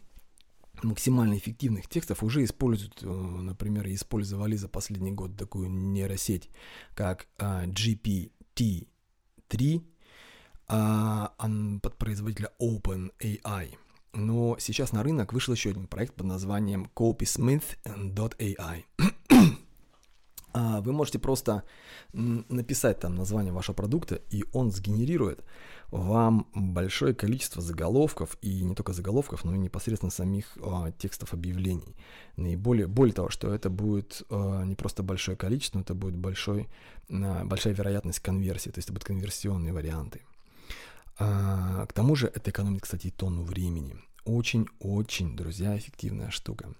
максимально 0.83 1.37
эффективных 1.37 1.87
текстов 1.87 2.23
уже 2.23 2.43
используют, 2.43 3.03
э, 3.03 3.07
например, 3.07 3.87
использовали 3.87 4.55
за 4.55 4.67
последний 4.67 5.11
год 5.11 5.37
такую 5.37 5.69
нейросеть, 5.69 6.49
как 6.93 7.27
э, 7.37 7.67
GPT-3, 7.67 9.83
а, 10.67 11.31
под 11.81 11.97
производителя 11.97 12.49
OpenAI. 12.59 13.77
Но 14.13 14.57
сейчас 14.59 14.93
на 14.93 15.03
рынок 15.03 15.33
вышел 15.33 15.53
еще 15.53 15.71
один 15.71 15.87
проект 15.87 16.15
под 16.15 16.27
названием 16.27 16.89
CopySmith.ai. 16.95 18.85
А, 20.55 20.79
вы 20.79 20.93
можете 20.93 21.19
просто 21.19 21.63
написать 22.13 23.01
там 23.01 23.15
название 23.15 23.51
вашего 23.51 23.75
продукта, 23.75 24.21
и 24.31 24.45
он 24.53 24.71
сгенерирует 24.71 25.43
вам 25.91 26.47
большое 26.55 27.13
количество 27.13 27.61
заголовков, 27.61 28.37
и 28.41 28.63
не 28.63 28.73
только 28.73 28.93
заголовков, 28.93 29.43
но 29.43 29.53
и 29.53 29.57
непосредственно 29.57 30.11
самих 30.11 30.57
а, 30.63 30.91
текстов 30.91 31.33
объявлений. 31.33 31.95
Наиболее, 32.37 32.87
более 32.87 33.13
того, 33.13 33.29
что 33.29 33.53
это 33.53 33.69
будет 33.69 34.23
а, 34.29 34.63
не 34.63 34.75
просто 34.75 35.03
большое 35.03 35.35
количество, 35.35 35.79
но 35.79 35.81
это 35.83 35.93
будет 35.93 36.15
большой, 36.15 36.69
а, 37.09 37.43
большая 37.43 37.73
вероятность 37.73 38.21
конверсии, 38.21 38.69
то 38.69 38.77
есть 38.77 38.87
это 38.87 38.93
будут 38.93 39.07
конверсионные 39.07 39.73
варианты. 39.73 40.21
А, 41.19 41.85
к 41.85 41.91
тому 41.91 42.15
же 42.15 42.27
это 42.27 42.49
экономит, 42.49 42.83
кстати, 42.83 43.11
тонну 43.11 43.43
времени. 43.43 43.97
Очень-очень, 44.25 45.35
друзья, 45.35 45.77
эффективная 45.77 46.31
штука. 46.31 46.73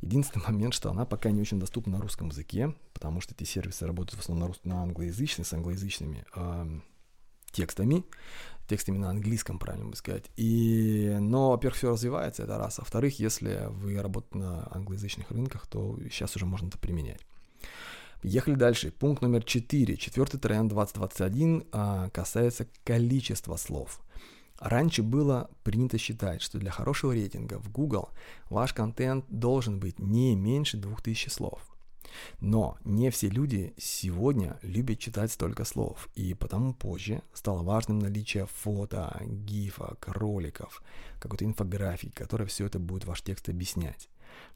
Единственный 0.00 0.44
момент, 0.46 0.72
что 0.72 0.88
она 0.88 1.04
пока 1.04 1.32
не 1.32 1.40
очень 1.40 1.58
доступна 1.58 1.98
на 1.98 2.00
русском 2.00 2.28
языке, 2.28 2.74
потому 2.94 3.20
что 3.20 3.34
эти 3.34 3.42
сервисы 3.42 3.86
работают 3.86 4.20
в 4.20 4.20
основном 4.20 4.48
на, 4.48 4.54
рус... 4.54 4.60
на 4.62 4.82
англоязычных, 4.82 5.44
с 5.44 5.52
англоязычными 5.52 6.24
э, 6.36 6.80
текстами, 7.50 8.04
текстами 8.68 8.98
на 8.98 9.10
английском, 9.10 9.58
правильно 9.58 9.90
бы 9.90 9.96
сказать. 9.96 10.30
И, 10.36 11.16
но, 11.20 11.50
во-первых, 11.50 11.76
все 11.76 11.90
развивается, 11.90 12.44
это 12.44 12.56
раз. 12.56 12.78
А 12.78 12.82
во-вторых, 12.82 13.18
если 13.18 13.66
вы 13.68 14.00
работаете 14.00 14.38
на 14.38 14.68
англоязычных 14.70 15.30
рынках, 15.32 15.66
то 15.66 15.98
сейчас 16.08 16.36
уже 16.36 16.46
можно 16.46 16.68
это 16.68 16.78
применять. 16.78 17.20
Ехали 18.22 18.54
дальше. 18.54 18.92
Пункт 18.92 19.22
номер 19.22 19.42
4. 19.42 19.96
Четвертый 19.96 20.38
тренд 20.38 20.70
2021 20.70 21.64
а, 21.72 22.10
касается 22.10 22.68
количества 22.84 23.56
слов. 23.56 24.00
Раньше 24.58 25.02
было 25.02 25.50
принято 25.64 25.98
считать, 25.98 26.42
что 26.42 26.58
для 26.58 26.70
хорошего 26.70 27.12
рейтинга 27.12 27.58
в 27.58 27.70
Google 27.70 28.10
ваш 28.48 28.72
контент 28.72 29.24
должен 29.28 29.80
быть 29.80 29.98
не 29.98 30.34
меньше 30.34 30.76
2000 30.76 31.28
слов. 31.28 31.72
Но 32.40 32.76
не 32.84 33.10
все 33.10 33.28
люди 33.28 33.74
сегодня 33.78 34.58
любят 34.62 34.98
читать 34.98 35.32
столько 35.32 35.64
слов, 35.64 36.08
и 36.14 36.34
потому 36.34 36.74
позже 36.74 37.22
стало 37.32 37.62
важным 37.62 37.98
наличие 37.98 38.46
фото, 38.46 39.20
гифок, 39.24 40.08
роликов, 40.08 40.82
какой-то 41.18 41.44
инфографики, 41.44 42.12
которая 42.12 42.46
все 42.46 42.66
это 42.66 42.78
будет 42.78 43.04
ваш 43.04 43.22
текст 43.22 43.48
объяснять. 43.48 44.08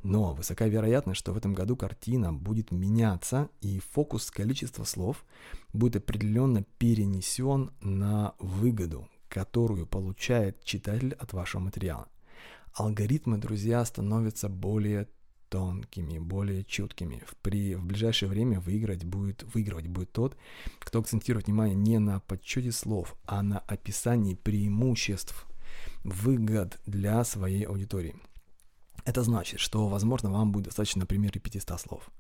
Но 0.03 0.33
высока 0.35 0.67
вероятность, 0.67 1.19
что 1.19 1.33
в 1.33 1.37
этом 1.37 1.55
году 1.55 1.77
картина 1.77 2.33
будет 2.33 2.71
меняться, 2.71 3.49
и 3.61 3.81
фокус 3.93 4.31
количества 4.31 4.85
слов 4.85 5.25
будет 5.73 5.97
определенно 5.97 6.63
перенесен 6.79 7.71
на 7.81 8.35
выгоду, 8.39 9.09
которую 9.37 9.87
получает 9.87 10.65
читатель 10.65 11.13
от 11.13 11.35
вашего 11.35 11.61
материала. 11.61 12.09
Алгоритмы, 12.73 13.37
друзья, 13.37 13.85
становятся 13.85 14.49
более 14.49 15.09
тонкими, 15.51 16.19
более 16.19 16.65
чуткими. 16.65 17.23
В, 17.27 17.37
при, 17.37 17.75
в 17.75 17.85
ближайшее 17.85 18.31
время 18.31 18.61
выиграть 18.61 19.05
будет, 19.05 19.43
выигрывать 19.55 19.89
будет 19.89 20.11
тот, 20.11 20.39
кто 20.79 21.01
акцентирует 21.01 21.49
внимание 21.49 21.77
не 21.77 21.99
на 21.99 22.21
подсчете 22.21 22.73
слов, 22.73 23.15
а 23.27 23.43
на 23.43 23.59
описании 23.59 24.37
преимуществ, 24.37 25.47
выгод 26.03 26.81
для 26.87 27.23
своей 27.23 27.65
аудитории. 27.65 28.17
Это 29.05 29.23
значит, 29.23 29.61
что, 29.61 29.87
возможно, 29.89 30.31
вам 30.31 30.51
будет 30.51 30.65
достаточно, 30.65 31.01
например, 31.01 31.39
500 31.39 31.79
слов. 31.79 32.11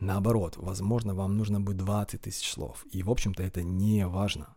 Наоборот, 0.00 0.56
возможно, 0.56 1.14
вам 1.14 1.36
нужно 1.36 1.60
будет 1.60 1.76
20 1.76 2.22
тысяч 2.22 2.50
слов. 2.50 2.84
И, 2.90 3.04
в 3.04 3.10
общем-то, 3.10 3.44
это 3.44 3.62
не 3.62 4.04
важно. 4.08 4.48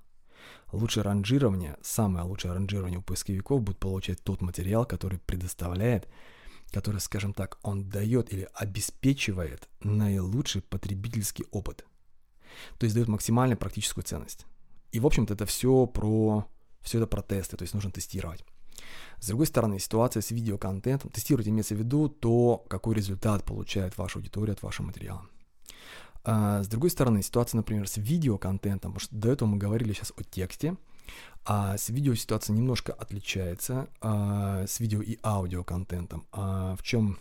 Лучшее 0.71 1.03
ранжирование, 1.03 1.77
самое 1.81 2.25
лучшее 2.25 2.53
ранжирование 2.53 2.99
у 2.99 3.01
поисковиков 3.01 3.61
будет 3.61 3.79
получать 3.79 4.23
тот 4.23 4.41
материал, 4.41 4.85
который 4.85 5.19
предоставляет, 5.19 6.07
который, 6.71 7.01
скажем 7.01 7.33
так, 7.33 7.57
он 7.63 7.89
дает 7.89 8.31
или 8.31 8.47
обеспечивает 8.53 9.67
наилучший 9.81 10.61
потребительский 10.61 11.45
опыт. 11.51 11.85
То 12.77 12.85
есть 12.85 12.93
дает 12.93 13.07
максимальную 13.07 13.57
практическую 13.57 14.03
ценность. 14.03 14.45
И, 14.91 14.99
в 14.99 15.05
общем-то, 15.05 15.33
это 15.33 15.45
все 15.45 15.87
про, 15.87 16.47
все 16.81 16.99
это 16.99 17.07
про 17.07 17.21
тесты, 17.21 17.57
то 17.57 17.63
есть 17.63 17.73
нужно 17.73 17.91
тестировать. 17.91 18.43
С 19.19 19.27
другой 19.27 19.47
стороны, 19.47 19.79
ситуация 19.79 20.21
с 20.21 20.31
видеоконтентом, 20.31 21.09
тестировать 21.09 21.47
имеется 21.47 21.75
в 21.75 21.79
виду 21.79 22.09
то, 22.09 22.63
какой 22.69 22.95
результат 22.95 23.43
получает 23.43 23.97
ваша 23.97 24.19
аудитория 24.19 24.53
от 24.53 24.63
вашего 24.63 24.87
материала. 24.87 25.25
А 26.23 26.63
с 26.63 26.67
другой 26.67 26.89
стороны, 26.89 27.21
ситуация, 27.21 27.57
например, 27.57 27.87
с 27.87 27.97
видеоконтентом, 27.97 28.93
потому 28.93 28.99
что 28.99 29.15
до 29.15 29.31
этого 29.31 29.49
мы 29.49 29.57
говорили 29.57 29.93
сейчас 29.93 30.11
о 30.17 30.23
тексте, 30.23 30.75
а 31.45 31.77
с 31.77 31.89
видео 31.89 32.13
ситуация 32.15 32.55
немножко 32.55 32.93
отличается 32.93 33.87
а, 34.01 34.65
с 34.67 34.79
видео 34.79 35.01
и 35.01 35.17
аудиоконтентом. 35.23 36.25
А 36.31 36.75
в 36.75 36.83
чем 36.83 37.17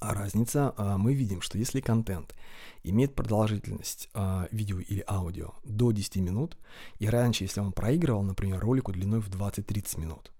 разница? 0.00 0.74
А, 0.76 0.98
мы 0.98 1.14
видим, 1.14 1.40
что 1.40 1.58
если 1.58 1.80
контент 1.80 2.34
имеет 2.82 3.14
продолжительность 3.14 4.08
а, 4.14 4.48
видео 4.50 4.80
или 4.80 5.04
аудио 5.06 5.54
до 5.64 5.92
10 5.92 6.16
минут, 6.16 6.56
и 6.98 7.06
раньше, 7.06 7.44
если 7.44 7.60
он 7.60 7.72
проигрывал, 7.72 8.22
например, 8.22 8.60
ролику 8.60 8.92
длиной 8.92 9.20
в 9.20 9.30
20-30 9.30 10.00
минут, 10.00 10.32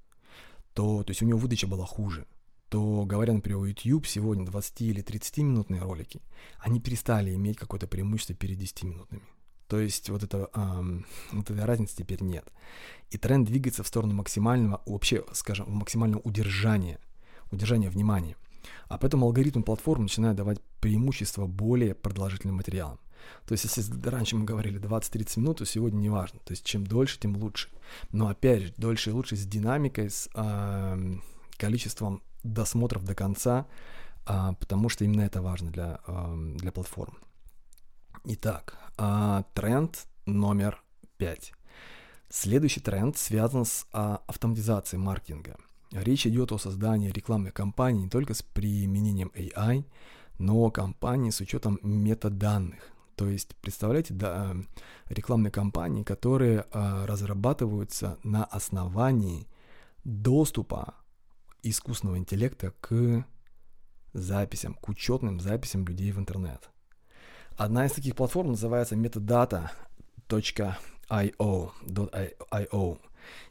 то, 0.75 1.03
то 1.05 1.11
есть 1.11 1.23
у 1.23 1.27
него 1.27 1.39
выдача 1.39 1.67
была 1.67 1.87
хуже, 1.87 2.27
то, 2.73 3.05
говоря, 3.05 3.35
например, 3.35 3.59
о 3.59 3.67
YouTube, 3.67 4.07
сегодня 4.07 4.47
20 4.47 4.81
или 4.81 5.05
30-минутные 5.05 5.83
ролики, 5.83 6.23
они 6.59 6.81
перестали 6.81 7.35
иметь 7.35 7.59
какое-то 7.59 7.87
преимущество 7.87 8.35
перед 8.35 8.59
10-минутными. 8.59 9.25
То 9.69 9.79
есть 9.79 10.09
вот, 10.09 10.23
это, 10.23 10.49
эм, 10.55 11.05
вот 11.33 11.51
этой 11.51 11.67
разницы 11.67 11.97
теперь 11.97 12.23
нет. 12.23 12.51
И 13.11 13.19
тренд 13.19 13.47
двигается 13.47 13.83
в 13.83 13.89
сторону 13.89 14.15
максимального, 14.15 14.81
вообще, 14.87 15.23
скажем, 15.35 15.71
максимального 15.71 16.23
удержания, 16.23 16.99
удержания 17.51 17.91
внимания. 17.91 18.37
А 18.89 18.97
поэтому 18.97 19.27
алгоритм 19.27 19.63
платформ 19.63 20.05
начинает 20.05 20.37
давать 20.37 20.59
преимущество 20.81 21.47
более 21.47 21.95
продолжительным 21.95 22.57
материалам. 22.57 23.01
То 23.47 23.53
есть, 23.53 23.65
если 23.65 24.01
раньше 24.09 24.35
мы 24.35 24.47
говорили 24.47 24.81
20-30 24.81 25.41
минут, 25.41 25.59
то 25.59 25.67
сегодня 25.67 25.99
не 25.99 26.09
важно. 26.09 26.41
То 26.41 26.53
есть, 26.53 26.65
чем 26.65 26.87
дольше, 26.87 27.21
тем 27.21 27.37
лучше. 27.37 27.69
Но 28.13 28.29
опять 28.29 28.63
же, 28.63 28.75
дольше 28.79 29.11
и 29.11 29.13
лучше 29.13 29.37
с 29.37 29.45
динамикой, 29.45 30.09
с 30.09 30.31
э, 30.35 31.17
количеством 31.63 32.23
досмотров 32.43 33.05
до 33.05 33.15
конца, 33.15 33.67
э, 34.27 34.53
потому 34.59 34.89
что 34.89 35.05
именно 35.05 35.23
это 35.23 35.41
важно 35.41 35.71
для, 35.71 36.01
э, 36.07 36.55
для 36.57 36.73
платформ. 36.73 37.17
Итак, 38.25 38.77
э, 38.99 39.43
тренд 39.55 40.07
номер 40.27 40.83
5. 41.19 41.53
Следующий 42.29 42.81
тренд 42.81 43.17
связан 43.17 43.65
с 43.65 43.87
э, 43.93 44.19
автоматизацией 44.27 45.03
маркетинга. 45.03 45.57
Речь 45.93 46.27
идет 46.27 46.53
о 46.53 46.59
создании 46.59 47.13
рекламных 47.13 47.53
кампаний 47.53 48.03
не 48.03 48.09
только 48.09 48.35
с 48.35 48.43
применением 48.43 49.31
AI, 49.35 49.85
но 50.39 50.71
кампании 50.71 51.31
с 51.31 51.41
учетом 51.41 51.79
метаданных. 51.83 52.93
То 53.17 53.29
есть, 53.29 53.55
представляете, 53.57 54.15
да, 54.15 54.57
рекламные 55.11 55.51
кампании, 55.51 56.03
которые 56.03 56.65
а, 56.73 57.07
разрабатываются 57.07 58.19
на 58.25 58.45
основании 58.45 59.47
доступа 60.05 60.95
искусственного 61.63 62.19
интеллекта 62.19 62.73
к 62.81 63.25
записям, 64.13 64.75
к 64.75 64.89
учетным 64.89 65.41
записям 65.41 65.87
людей 65.87 66.13
в 66.13 66.19
интернет. 66.19 66.71
Одна 67.57 67.87
из 67.87 67.93
таких 67.93 68.17
платформ 68.17 68.49
называется 68.51 68.95
metadata.io. 68.95 69.71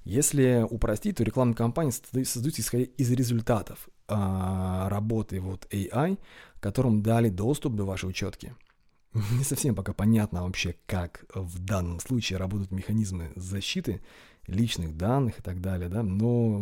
Если 0.03 0.65
упростить, 0.69 1.17
то 1.17 1.23
рекламные 1.23 1.55
кампании 1.55 1.91
создаются 1.91 2.61
исходя 2.61 2.83
из 2.83 3.11
результатов 3.11 3.89
а, 4.07 4.89
работы 4.89 5.39
вот 5.39 5.65
AI, 5.71 6.19
которым 6.59 7.01
дали 7.01 7.29
доступ 7.29 7.75
до 7.75 7.85
вашей 7.85 8.09
учетки. 8.09 8.55
Не 9.13 9.43
совсем 9.43 9.75
пока 9.75 9.93
понятно 9.93 10.43
вообще, 10.43 10.75
как 10.85 11.25
в 11.33 11.59
данном 11.59 11.99
случае 11.99 12.39
работают 12.39 12.71
механизмы 12.71 13.31
защиты 13.35 14.01
личных 14.47 14.97
данных 14.97 15.39
и 15.39 15.41
так 15.41 15.61
далее, 15.61 15.89
да, 15.89 16.03
но 16.03 16.59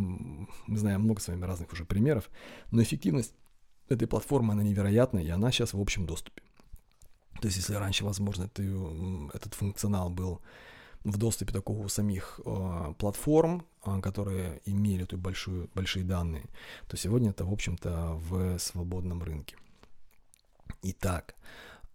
мы 0.68 0.78
знаем 0.78 1.02
много 1.02 1.22
с 1.22 1.28
вами 1.28 1.46
разных 1.46 1.72
уже 1.72 1.86
примеров, 1.86 2.30
но 2.72 2.82
эффективность 2.82 3.34
этой 3.88 4.08
платформы, 4.08 4.54
она 4.54 4.64
невероятная, 4.64 5.24
и 5.24 5.30
она 5.30 5.52
сейчас 5.52 5.74
в 5.74 5.80
общем 5.80 6.06
доступе. 6.06 6.44
То 7.42 7.48
есть, 7.48 7.58
если 7.58 7.74
раньше, 7.74 8.04
возможно, 8.04 8.48
ты, 8.50 8.64
этот 9.34 9.54
функционал 9.54 10.10
был 10.10 10.42
в 11.04 11.18
доступе 11.18 11.54
такого 11.54 11.86
у 11.86 11.88
самих 11.88 12.42
э, 12.46 12.94
платформ, 12.98 13.66
э, 13.86 14.02
которые 14.02 14.62
имели 14.66 15.04
эту 15.04 15.18
большую, 15.18 15.70
большие 15.74 16.04
данные, 16.04 16.46
то 16.88 16.98
сегодня 16.98 17.30
это, 17.30 17.46
в 17.46 17.54
общем-то, 17.54 18.16
в 18.16 18.60
свободном 18.60 19.24
рынке. 19.24 19.56
Итак, 20.82 21.36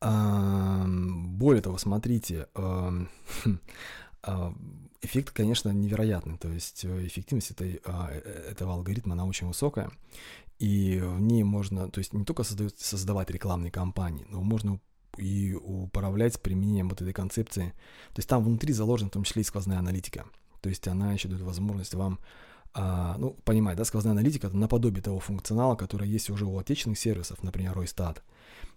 более 0.01 1.63
того, 1.63 1.79
смотрите, 1.79 2.49
эффект, 5.03 5.31
конечно, 5.33 5.71
невероятный. 5.71 6.39
То 6.39 6.49
есть 6.49 6.85
эффективность 6.85 7.51
этой, 7.51 7.75
этого 7.75 8.75
алгоритма, 8.75 9.13
она 9.13 9.27
очень 9.27 9.47
высокая. 9.47 9.91
И 10.59 11.01
в 11.03 11.21
ней 11.21 11.43
можно, 11.43 11.91
то 11.91 11.99
есть 11.99 12.13
не 12.13 12.25
только 12.25 12.45
создать, 12.45 12.79
создавать 12.79 13.31
рекламные 13.31 13.71
кампании, 13.71 14.27
но 14.31 14.41
можно 14.43 14.81
и 15.17 15.53
управлять 15.55 16.41
применением 16.41 16.89
вот 16.89 17.03
этой 17.03 17.13
концепции. 17.13 17.71
То 18.09 18.19
есть 18.19 18.29
там 18.29 18.43
внутри 18.45 18.73
заложена 18.73 19.11
в 19.11 19.13
том 19.13 19.25
числе 19.25 19.43
и 19.43 19.45
сквозная 19.45 19.79
аналитика. 19.79 20.27
То 20.61 20.69
есть 20.69 20.89
она 20.89 21.13
еще 21.13 21.29
дает 21.29 21.43
возможность 21.43 21.95
вам, 21.95 22.19
а, 22.75 23.17
ну, 23.19 23.31
понимать, 23.45 23.77
да, 23.77 23.85
сквозная 23.85 24.13
аналитика 24.13 24.49
это 24.49 24.57
наподобие 24.57 25.03
того 25.03 25.21
функционала, 25.21 25.77
который 25.77 26.09
есть 26.09 26.29
уже 26.29 26.45
у 26.45 26.59
отечественных 26.59 26.99
сервисов, 26.99 27.43
например, 27.43 27.73
Ройстат, 27.75 28.23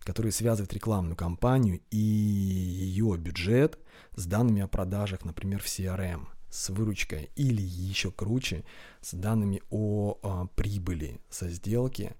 который 0.02 0.32
связывает 0.32 0.72
рекламную 0.74 1.16
кампанию 1.16 1.82
и 1.90 1.98
ее 1.98 3.18
бюджет 3.18 3.80
с 4.16 4.26
данными 4.26 4.62
о 4.62 4.68
продажах, 4.68 5.26
например, 5.26 5.62
в 5.62 5.66
CRM 5.66 6.28
с 6.50 6.70
выручкой 6.70 7.30
или 7.36 7.62
еще 7.62 8.10
круче 8.10 8.64
с 9.02 9.14
данными 9.14 9.62
о, 9.70 10.18
о 10.22 10.42
а, 10.44 10.48
прибыли 10.56 11.20
со 11.30 11.50
сделки, 11.50 12.16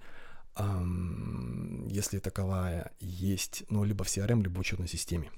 если 1.90 2.18
таковая 2.18 2.92
есть, 3.00 3.64
ну, 3.70 3.84
либо 3.84 4.04
в 4.04 4.08
CRM, 4.08 4.42
либо 4.42 4.56
в 4.56 4.60
учетной 4.60 4.88
системе, 4.88 5.30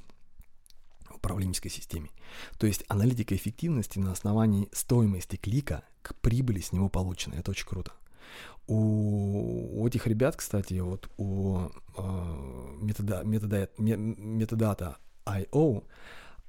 управленческой 1.20 1.72
системе. 1.72 2.10
То 2.58 2.68
есть 2.68 2.84
аналитика 2.88 3.36
эффективности 3.36 4.00
на 4.00 4.12
основании 4.12 4.70
стоимости 4.72 5.36
клика 5.36 5.84
к 6.02 6.16
прибыли 6.16 6.60
с 6.60 6.72
него 6.72 6.90
полученной. 6.90 7.38
Это 7.38 7.52
очень 7.52 7.68
круто. 7.68 7.92
У, 8.68 9.86
этих 9.88 10.06
ребят, 10.08 10.36
кстати, 10.36 10.80
вот 10.80 11.10
у 11.18 11.70
э, 11.98 12.78
метода, 12.82 13.24
метода, 13.24 13.70
методата 13.78 14.98
IO, 15.26 15.84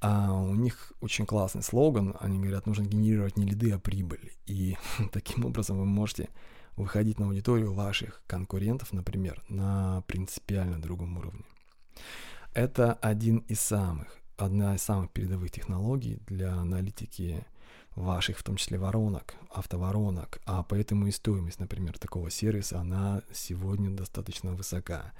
а 0.00 0.32
у 0.32 0.54
них 0.54 0.92
очень 1.00 1.26
классный 1.26 1.62
слоган. 1.62 2.16
Они 2.20 2.38
говорят, 2.38 2.66
нужно 2.66 2.84
генерировать 2.84 3.36
не 3.36 3.46
лиды, 3.46 3.72
а 3.72 3.78
прибыль. 3.78 4.32
И 4.46 4.76
таким 5.12 5.44
образом 5.44 5.78
вы 5.78 5.86
можете 5.86 6.28
выходить 6.76 7.18
на 7.18 7.26
аудиторию 7.26 7.72
ваших 7.72 8.22
конкурентов, 8.26 8.92
например, 8.92 9.42
на 9.48 10.02
принципиально 10.06 10.80
другом 10.80 11.18
уровне. 11.18 11.44
Это 12.54 12.94
один 12.94 13.38
из 13.48 13.60
самых, 13.60 14.19
одна 14.40 14.74
из 14.74 14.82
самых 14.82 15.10
передовых 15.10 15.50
технологий 15.50 16.18
для 16.26 16.54
аналитики 16.54 17.44
ваших, 17.94 18.38
в 18.38 18.42
том 18.42 18.56
числе 18.56 18.78
воронок, 18.78 19.34
автоворонок, 19.52 20.40
а 20.46 20.62
поэтому 20.62 21.06
и 21.06 21.10
стоимость, 21.10 21.60
например, 21.60 21.98
такого 21.98 22.30
сервиса, 22.30 22.80
она 22.80 23.22
сегодня 23.32 23.90
достаточно 23.90 24.54
высока. 24.54 25.12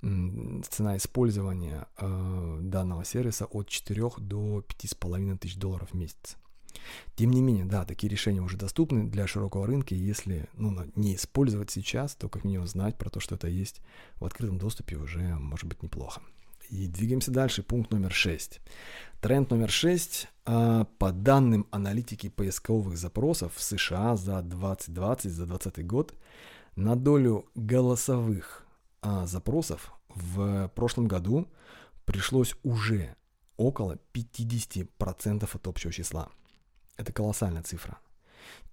Цена 0.00 0.96
использования 0.96 1.88
э, 1.96 2.58
данного 2.60 3.04
сервиса 3.04 3.46
от 3.46 3.68
4 3.68 4.02
до 4.18 4.60
5,5 4.60 5.38
тысяч 5.38 5.56
долларов 5.56 5.90
в 5.90 5.94
месяц. 5.94 6.36
Тем 7.16 7.32
не 7.32 7.40
менее, 7.40 7.64
да, 7.64 7.84
такие 7.84 8.08
решения 8.08 8.40
уже 8.40 8.56
доступны 8.56 9.08
для 9.08 9.26
широкого 9.26 9.66
рынка, 9.66 9.94
и 9.94 9.98
если 9.98 10.48
ну, 10.54 10.84
не 10.94 11.16
использовать 11.16 11.70
сейчас, 11.70 12.14
то 12.14 12.28
как 12.28 12.44
минимум 12.44 12.68
знать 12.68 12.96
про 12.96 13.10
то, 13.10 13.18
что 13.18 13.34
это 13.34 13.48
есть 13.48 13.80
в 14.20 14.24
открытом 14.24 14.58
доступе 14.58 14.96
уже 14.96 15.20
может 15.36 15.66
быть 15.66 15.82
неплохо. 15.82 16.22
И 16.70 16.86
двигаемся 16.86 17.30
дальше. 17.30 17.62
Пункт 17.62 17.90
номер 17.92 18.12
6. 18.12 18.60
Тренд 19.20 19.50
номер 19.50 19.70
6. 19.70 20.28
А, 20.44 20.84
по 20.98 21.12
данным 21.12 21.66
аналитики 21.70 22.28
поисковых 22.28 22.96
запросов 22.98 23.54
в 23.54 23.62
США 23.62 24.16
за 24.16 24.42
2020, 24.42 25.30
за 25.30 25.46
2020 25.46 25.86
год, 25.86 26.14
на 26.76 26.94
долю 26.94 27.46
голосовых 27.54 28.66
а, 29.00 29.26
запросов 29.26 29.92
в 30.08 30.68
прошлом 30.74 31.08
году 31.08 31.48
пришлось 32.04 32.54
уже 32.62 33.14
около 33.56 33.98
50% 34.12 35.48
от 35.52 35.66
общего 35.66 35.92
числа. 35.92 36.28
Это 36.96 37.12
колоссальная 37.12 37.62
цифра. 37.62 37.98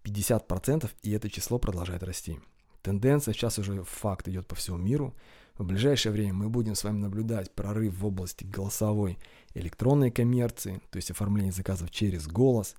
50% 0.03 0.89
и 1.01 1.11
это 1.11 1.29
число 1.29 1.59
продолжает 1.59 2.03
расти. 2.03 2.39
Тенденция 2.81 3.33
сейчас 3.33 3.57
уже 3.57 3.83
факт 3.83 4.27
идет 4.27 4.47
по 4.47 4.55
всему 4.55 4.77
миру. 4.77 5.15
В 5.57 5.63
ближайшее 5.63 6.11
время 6.11 6.33
мы 6.33 6.49
будем 6.49 6.75
с 6.75 6.83
вами 6.83 6.97
наблюдать 6.97 7.53
прорыв 7.55 7.97
в 7.97 8.05
области 8.05 8.43
голосовой 8.43 9.17
электронной 9.53 10.11
коммерции, 10.11 10.81
то 10.89 10.97
есть 10.97 11.11
оформление 11.11 11.53
заказов 11.53 11.91
через 11.91 12.27
голос. 12.27 12.75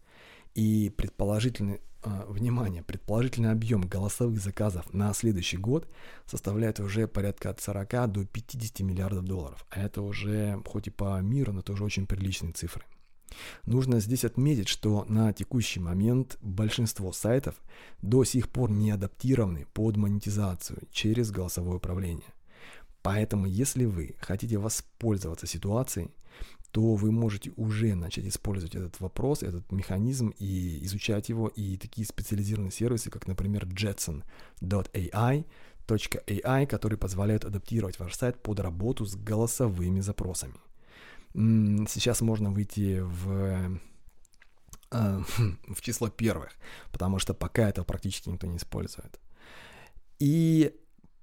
И 0.55 0.93
предположительный, 0.95 1.81
э, 2.05 2.25
внимание, 2.29 2.83
предположительный 2.83 3.51
объем 3.51 3.83
голосовых 3.83 4.41
заказов 4.41 4.93
на 4.93 5.13
следующий 5.15 5.57
год 5.57 5.89
составляет 6.27 6.79
уже 6.79 7.09
порядка 7.09 7.51
от 7.51 7.61
40 7.61 8.07
до 8.09 8.27
50 8.27 8.81
миллиардов 8.81 9.25
долларов. 9.25 9.67
А 9.71 9.81
это 9.81 10.03
уже, 10.03 10.63
хоть 10.67 10.87
и 10.87 10.91
по 10.91 11.19
миру, 11.21 11.53
но 11.53 11.63
тоже 11.63 11.83
очень 11.83 12.07
приличные 12.07 12.53
цифры. 12.53 12.85
Нужно 13.65 14.01
здесь 14.01 14.25
отметить, 14.25 14.69
что 14.69 15.05
на 15.09 15.33
текущий 15.33 15.81
момент 15.81 16.39
большинство 16.43 17.13
сайтов 17.13 17.57
до 18.03 18.25
сих 18.25 18.49
пор 18.51 18.71
не 18.71 18.91
адаптированы 18.91 19.67
под 19.73 19.97
монетизацию 19.97 20.83
через 20.93 21.31
голосовое 21.31 21.77
управление. 21.77 22.33
Поэтому, 23.07 23.47
если 23.47 23.85
вы 23.85 24.17
хотите 24.19 24.59
воспользоваться 24.59 25.47
ситуацией, 25.47 26.11
то 26.73 26.97
вы 26.97 27.13
можете 27.13 27.53
уже 27.57 27.95
начать 27.95 28.27
использовать 28.27 28.75
этот 28.75 28.99
вопрос, 28.99 29.45
этот 29.45 29.71
механизм 29.71 30.35
и 30.41 30.85
изучать 30.85 31.29
его. 31.29 31.47
И 31.47 31.77
такие 31.77 32.05
специализированные 32.05 32.73
сервисы, 32.73 33.09
как, 33.11 33.29
например, 33.29 33.65
Jetson.ai, 33.67 35.45
.ai, 35.87 36.67
которые 36.67 36.99
позволяют 36.99 37.45
адаптировать 37.45 38.01
ваш 38.01 38.17
сайт 38.17 38.43
под 38.43 38.59
работу 38.59 39.05
с 39.07 39.15
голосовыми 39.15 40.01
запросами 40.01 40.57
сейчас 41.89 42.23
можно 42.23 42.51
выйти 42.51 43.01
в 43.01 43.79
э, 44.91 45.23
в 45.69 45.81
число 45.81 46.09
первых, 46.09 46.51
потому 46.91 47.21
что 47.21 47.35
пока 47.35 47.69
это 47.69 47.85
практически 47.85 48.31
никто 48.31 48.47
не 48.47 48.57
использует. 48.57 49.21
И 50.19 50.75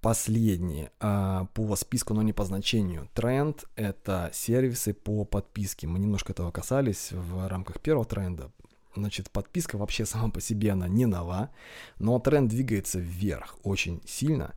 последний 0.03 0.89
а, 0.99 1.45
по 1.53 1.75
списку, 1.77 2.13
но 2.13 2.21
не 2.21 2.33
по 2.33 2.43
значению. 2.43 3.09
Тренд— 3.13 3.63
это 3.77 4.29
сервисы 4.33 4.93
по 4.93 5.23
подписке. 5.23 5.87
Мы 5.87 5.97
немножко 5.97 6.33
этого 6.33 6.51
касались 6.51 7.13
в 7.13 7.47
рамках 7.47 7.79
первого 7.79 8.05
тренда. 8.05 8.51
Значит, 8.95 9.31
подписка 9.31 9.77
вообще 9.77 10.05
сама 10.13 10.29
по 10.29 10.41
себе, 10.41 10.71
она 10.71 10.89
не 10.89 11.05
нова, 11.05 11.51
но 11.99 12.19
тренд 12.19 12.49
двигается 12.49 12.99
вверх 12.99 13.57
очень 13.63 14.01
сильно. 14.05 14.53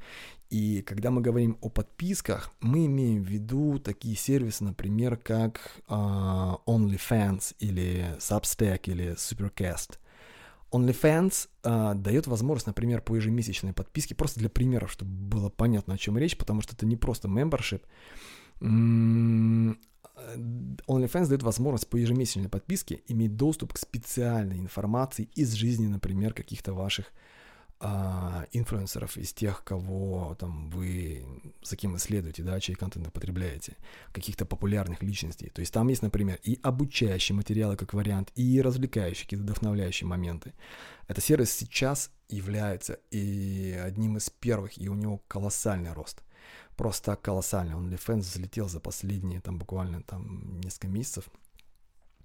И 0.51 0.83
когда 0.83 1.11
мы 1.11 1.21
говорим 1.23 1.59
о 1.61 1.69
подписках, 1.69 2.51
мы 2.61 2.87
имеем 2.87 3.23
в 3.23 3.27
виду 3.29 3.79
такие 3.79 4.17
сервисы, 4.17 4.65
например, 4.65 5.17
как 5.17 5.81
uh, 5.89 6.59
OnlyFans 6.67 7.55
или 7.61 8.17
Substack 8.19 8.83
или 8.87 9.15
Supercast. 9.15 9.99
OnlyFans 10.73 11.49
uh, 11.63 11.95
дает 11.95 12.27
возможность, 12.27 12.67
например, 12.67 13.01
по 13.01 13.15
ежемесячной 13.15 13.73
подписке, 13.73 14.15
просто 14.15 14.41
для 14.41 14.49
примеров, 14.49 14.93
чтобы 14.93 15.11
было 15.11 15.49
понятно, 15.49 15.95
о 15.95 15.99
чем 15.99 16.19
речь, 16.19 16.37
потому 16.37 16.61
что 16.61 16.75
это 16.75 16.87
не 16.87 16.97
просто 16.97 17.29
membership. 17.29 17.83
OnlyFans 18.61 19.77
дает 21.29 21.43
возможность 21.43 21.89
по 21.89 21.97
ежемесячной 21.97 22.49
подписке 22.49 23.03
иметь 23.07 23.37
доступ 23.37 23.75
к 23.75 23.79
специальной 23.79 24.59
информации 24.59 25.29
из 25.35 25.53
жизни, 25.53 25.87
например, 25.87 26.33
каких-то 26.33 26.73
ваших 26.73 27.13
а, 27.79 28.47
инфлюенсеров, 28.53 29.17
из 29.19 29.33
тех, 29.33 29.63
кого 29.63 30.35
там 30.39 30.71
вы, 30.71 31.27
за 31.63 31.77
кем 31.77 31.93
вы 31.93 31.99
следуете, 31.99 32.43
да, 32.43 32.59
чей 32.59 32.75
контент 32.75 33.07
вы 33.07 33.13
потребляете, 33.13 33.77
каких-то 34.13 34.47
популярных 34.47 35.03
личностей. 35.03 35.51
То 35.51 35.61
есть 35.61 35.75
там 35.75 35.89
есть, 35.89 36.03
например, 36.03 36.39
и 36.43 36.59
обучающие 36.63 37.37
материалы 37.37 37.77
как 37.77 37.93
вариант, 37.93 38.33
и 38.35 38.63
развлекающие, 38.63 39.25
какие-то 39.25 39.45
вдохновляющие 39.45 40.07
моменты. 40.07 40.55
Это 41.07 41.21
сервис 41.21 41.53
сейчас 41.53 42.11
является 42.29 42.99
и 43.11 43.79
одним 43.85 44.17
из 44.17 44.31
первых, 44.31 44.79
и 44.79 44.89
у 44.89 44.95
него 44.95 45.19
колоссальный 45.29 45.93
рост. 45.93 46.23
Просто 46.77 47.17
колоссальный. 47.17 47.75
OnlyFans 47.75 48.21
взлетел 48.21 48.69
за 48.69 48.81
последние 48.81 49.41
там 49.41 49.59
буквально 49.59 50.03
там 50.03 50.61
несколько 50.61 50.89
месяцев 50.89 51.25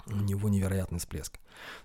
у 0.07 0.15
него 0.15 0.49
невероятный 0.49 0.99
всплеск. 0.99 1.39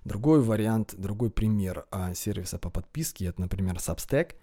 Другой 0.05 0.41
вариант, 0.41 0.95
другой 0.97 1.31
пример 1.31 1.87
а, 1.91 2.15
сервиса 2.15 2.59
по 2.59 2.71
подписке, 2.71 3.27
это, 3.27 3.41
например, 3.41 3.77
Substack. 3.77 4.35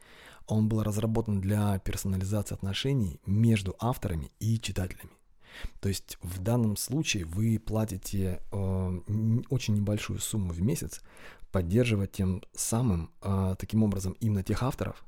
Он 0.47 0.67
был 0.67 0.83
разработан 0.83 1.39
для 1.39 1.79
персонализации 1.79 2.53
отношений 2.53 3.19
между 3.25 3.75
авторами 3.79 4.31
и 4.39 4.59
читателями. 4.59 5.11
То 5.79 5.89
есть 5.89 6.17
в 6.21 6.39
данном 6.39 6.77
случае 6.77 7.25
вы 7.25 7.59
платите 7.59 8.41
э, 8.51 8.99
очень 9.49 9.75
небольшую 9.75 10.19
сумму 10.19 10.51
в 10.51 10.61
месяц, 10.61 11.01
поддерживая 11.51 12.07
тем 12.07 12.41
самым, 12.53 13.11
э, 13.21 13.55
таким 13.59 13.83
образом, 13.83 14.17
именно 14.19 14.43
тех 14.43 14.63
авторов, 14.63 15.05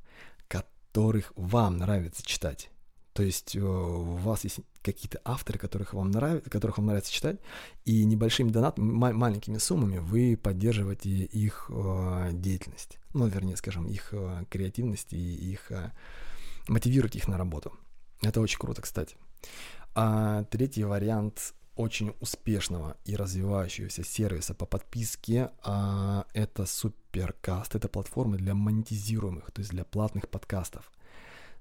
которых 0.47 1.34
вам 1.36 1.78
нравится 1.78 2.23
читать. 2.23 2.69
То 3.15 3.23
есть 3.23 3.56
э, 3.56 3.62
у 3.62 4.17
вас 4.17 4.43
есть 4.43 4.60
какие-то 4.82 5.21
авторы, 5.23 5.58
которых 5.58 5.93
вам, 5.93 6.12
нравится, 6.12 6.49
которых 6.49 6.80
вам 6.80 6.88
нравится 6.88 7.13
читать, 7.13 7.39
и 7.86 8.04
небольшими 8.04 8.49
донатами, 8.49 8.91
маленькими 8.91 9.58
суммами 9.58 9.99
вы 9.99 10.36
поддерживаете 10.36 11.10
их 11.10 11.71
э, 11.73 12.32
деятельность. 12.34 12.97
Ну, 13.13 13.25
вернее, 13.28 13.56
скажем, 13.56 13.88
их 13.88 14.10
э, 14.12 14.43
креативность 14.49 15.13
и 15.13 15.34
их 15.54 15.71
мотивируете 16.67 17.19
их 17.19 17.30
на 17.30 17.38
работу. 17.38 17.71
Это 18.21 18.41
очень 18.41 18.60
круто, 18.60 18.82
кстати. 18.82 19.15
А 19.93 20.43
третий 20.51 20.84
вариант 20.84 21.54
очень 21.78 22.13
успешного 22.19 22.97
и 23.06 23.15
развивающегося 23.15 24.04
сервиса 24.04 24.54
по 24.54 24.65
подписке 24.65 25.51
а, 25.63 26.25
это 26.34 26.65
Суперкаст. 26.65 27.75
Это 27.75 27.88
платформа 27.88 28.36
для 28.36 28.54
монетизируемых, 28.54 29.51
то 29.51 29.60
есть 29.60 29.71
для 29.71 29.86
платных 29.86 30.28
подкастов. 30.28 30.91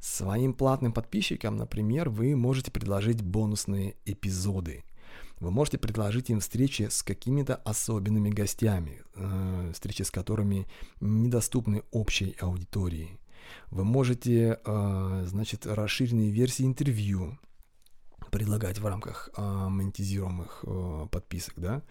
Своим 0.04 0.52
платным 0.52 0.92
подписчикам, 0.92 1.56
например, 1.56 2.10
вы 2.10 2.36
можете 2.36 2.70
предложить 2.70 3.22
бонусные 3.22 3.96
эпизоды. 4.04 4.84
Вы 5.40 5.50
можете 5.50 5.78
предложить 5.78 6.28
им 6.28 6.40
встречи 6.40 6.88
с 6.90 7.02
какими-то 7.02 7.54
особенными 7.54 8.28
гостями, 8.28 9.00
э, 9.14 9.70
встречи 9.72 10.02
с 10.02 10.10
которыми 10.10 10.66
недоступны 11.00 11.84
общей 11.90 12.36
аудитории. 12.38 13.18
Вы 13.70 13.84
можете, 13.84 14.60
э, 14.62 15.24
значит, 15.26 15.66
расширенные 15.66 16.30
версии 16.30 16.66
интервью 16.66 17.38
предлагать 18.30 18.80
в 18.80 18.86
рамках 18.86 19.30
э, 19.36 19.40
монетизируемых 19.40 20.64
э, 20.66 21.06
подписок, 21.10 21.54
да, 21.56 21.82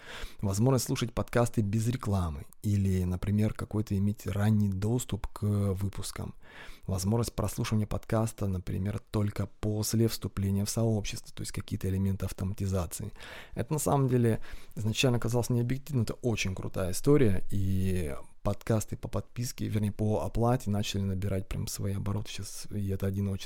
возможность 0.41 0.86
слушать 0.86 1.13
подкасты 1.13 1.62
без 1.62 1.88
рекламы 1.88 2.45
или, 2.62 3.06
например, 3.06 3.54
какой-то 3.54 3.97
иметь 3.97 4.28
ранний 4.28 4.69
доступ 4.69 5.28
к 5.30 5.41
выпускам, 5.41 6.36
возможность 6.85 7.33
прослушивания 7.33 7.87
подкаста, 7.87 8.47
например, 8.47 8.99
только 9.11 9.47
после 9.59 10.07
вступления 10.07 10.65
в 10.65 10.69
сообщество, 10.69 11.33
то 11.33 11.41
есть 11.41 11.51
какие-то 11.51 11.87
элементы 11.89 12.25
автоматизации. 12.25 13.11
Это 13.53 13.73
на 13.73 13.79
самом 13.79 14.09
деле 14.09 14.41
изначально 14.75 15.19
казалось 15.19 15.49
необъективно, 15.49 16.03
это 16.03 16.13
очень 16.15 16.55
крутая 16.55 16.91
история, 16.91 17.43
и 17.51 18.15
подкасты 18.43 18.97
по 18.97 19.07
подписке, 19.07 19.67
вернее, 19.67 19.91
по 19.91 20.21
оплате 20.21 20.69
начали 20.69 21.01
набирать 21.01 21.47
прям 21.47 21.67
свои 21.67 21.93
обороты 21.93 22.29
сейчас, 22.29 22.67
и 22.71 22.89
это 22.89 23.07
один 23.07 23.37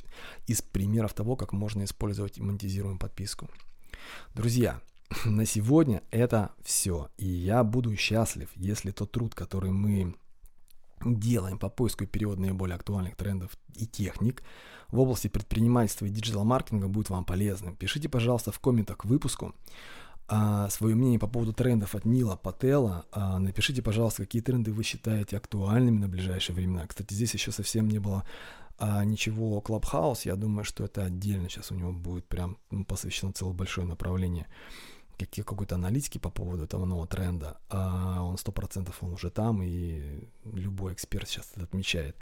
из 0.47 0.61
примеров 0.61 1.13
того, 1.13 1.35
как 1.35 1.53
можно 1.53 1.83
использовать 1.83 2.39
монетизируемую 2.39 2.99
подписку. 2.99 3.47
Друзья, 4.33 4.81
на 5.25 5.45
сегодня 5.45 6.01
это 6.11 6.51
все, 6.63 7.09
и 7.17 7.27
я 7.27 7.63
буду 7.63 7.95
счастлив, 7.95 8.49
если 8.55 8.91
тот 8.91 9.11
труд, 9.11 9.35
который 9.35 9.71
мы 9.71 10.15
делаем 11.03 11.57
по 11.57 11.69
поиску 11.69 12.03
и 12.03 12.07
переводу 12.07 12.41
наиболее 12.41 12.75
актуальных 12.75 13.15
трендов 13.15 13.51
и 13.75 13.85
техник 13.85 14.43
в 14.89 14.99
области 14.99 15.27
предпринимательства 15.27 16.05
и 16.05 16.09
диджитал-маркетинга 16.09 16.87
будет 16.87 17.09
вам 17.09 17.25
полезным. 17.25 17.75
Пишите, 17.75 18.09
пожалуйста, 18.09 18.51
в 18.51 18.59
комментах 18.59 18.97
к 18.97 19.05
выпуску, 19.05 19.53
а, 20.29 20.69
свое 20.69 20.95
мнение 20.95 21.19
по 21.19 21.27
поводу 21.27 21.53
трендов 21.53 21.95
от 21.95 22.05
Нила 22.05 22.35
Пателла. 22.35 23.05
А, 23.11 23.39
напишите, 23.39 23.81
пожалуйста, 23.81 24.23
какие 24.23 24.41
тренды 24.41 24.73
вы 24.73 24.83
считаете 24.83 25.37
актуальными 25.37 25.99
на 25.99 26.07
ближайшие 26.07 26.55
времена. 26.55 26.85
Кстати, 26.85 27.13
здесь 27.13 27.33
еще 27.33 27.51
совсем 27.51 27.87
не 27.87 27.99
было 27.99 28.25
а, 28.77 29.03
ничего 29.05 29.63
Clubhouse. 29.65 30.21
Я 30.25 30.35
думаю, 30.35 30.65
что 30.65 30.83
это 30.83 31.03
отдельно 31.05 31.49
сейчас 31.49 31.71
у 31.71 31.75
него 31.75 31.93
будет 31.93 32.25
прям 32.25 32.57
ну, 32.71 32.83
посвящено 32.83 33.31
целое 33.31 33.53
большое 33.53 33.87
направление 33.87 34.47
какие, 35.17 35.43
какой-то 35.43 35.75
аналитики 35.75 36.17
по 36.17 36.29
поводу 36.29 36.63
этого 36.63 36.85
нового 36.85 37.07
тренда, 37.07 37.57
а 37.69 38.21
он 38.21 38.37
сто 38.37 38.51
процентов 38.51 39.01
он 39.01 39.13
уже 39.13 39.29
там, 39.29 39.61
и 39.61 40.27
любой 40.45 40.93
эксперт 40.93 41.27
сейчас 41.27 41.51
это 41.55 41.63
отмечает 41.63 42.15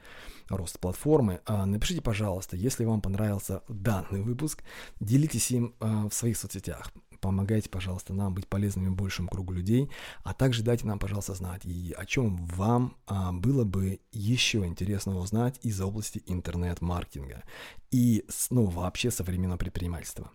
рост 0.49 0.79
платформы. 0.79 1.41
А 1.45 1.65
напишите, 1.65 2.01
пожалуйста, 2.01 2.55
если 2.55 2.85
вам 2.85 3.01
понравился 3.01 3.63
данный 3.67 4.21
выпуск, 4.21 4.63
делитесь 4.99 5.51
им 5.51 5.75
а, 5.79 6.09
в 6.09 6.13
своих 6.13 6.37
соцсетях 6.37 6.91
помогайте, 7.25 7.69
пожалуйста, 7.69 8.13
нам 8.13 8.35
быть 8.35 8.47
полезными 8.47 8.89
большему 8.89 9.29
кругу 9.29 9.53
людей, 9.53 9.89
а 10.23 10.35
также 10.35 10.61
дайте 10.61 10.85
нам, 10.85 10.99
пожалуйста, 10.99 11.33
знать, 11.33 11.65
и 11.65 11.91
о 11.97 12.05
чем 12.05 12.37
вам 12.45 12.97
а, 13.07 13.31
было 13.31 13.63
бы 13.63 13.99
еще 14.11 14.63
интересно 14.65 15.17
узнать 15.17 15.59
из 15.63 15.81
области 15.81 16.21
интернет-маркетинга 16.27 17.43
и, 17.89 18.25
ну, 18.51 18.65
вообще 18.65 19.09
современного 19.09 19.57
предпринимательства. 19.57 20.29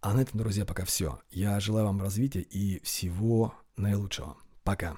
А 0.00 0.12
на 0.12 0.20
этом, 0.20 0.38
друзья, 0.38 0.64
пока 0.64 0.84
все. 0.84 1.18
Я 1.30 1.58
желаю 1.60 1.86
вам 1.86 2.00
развития 2.00 2.40
и 2.40 2.80
всего 2.84 3.54
наилучшего. 3.76 4.36
Пока. 4.64 4.96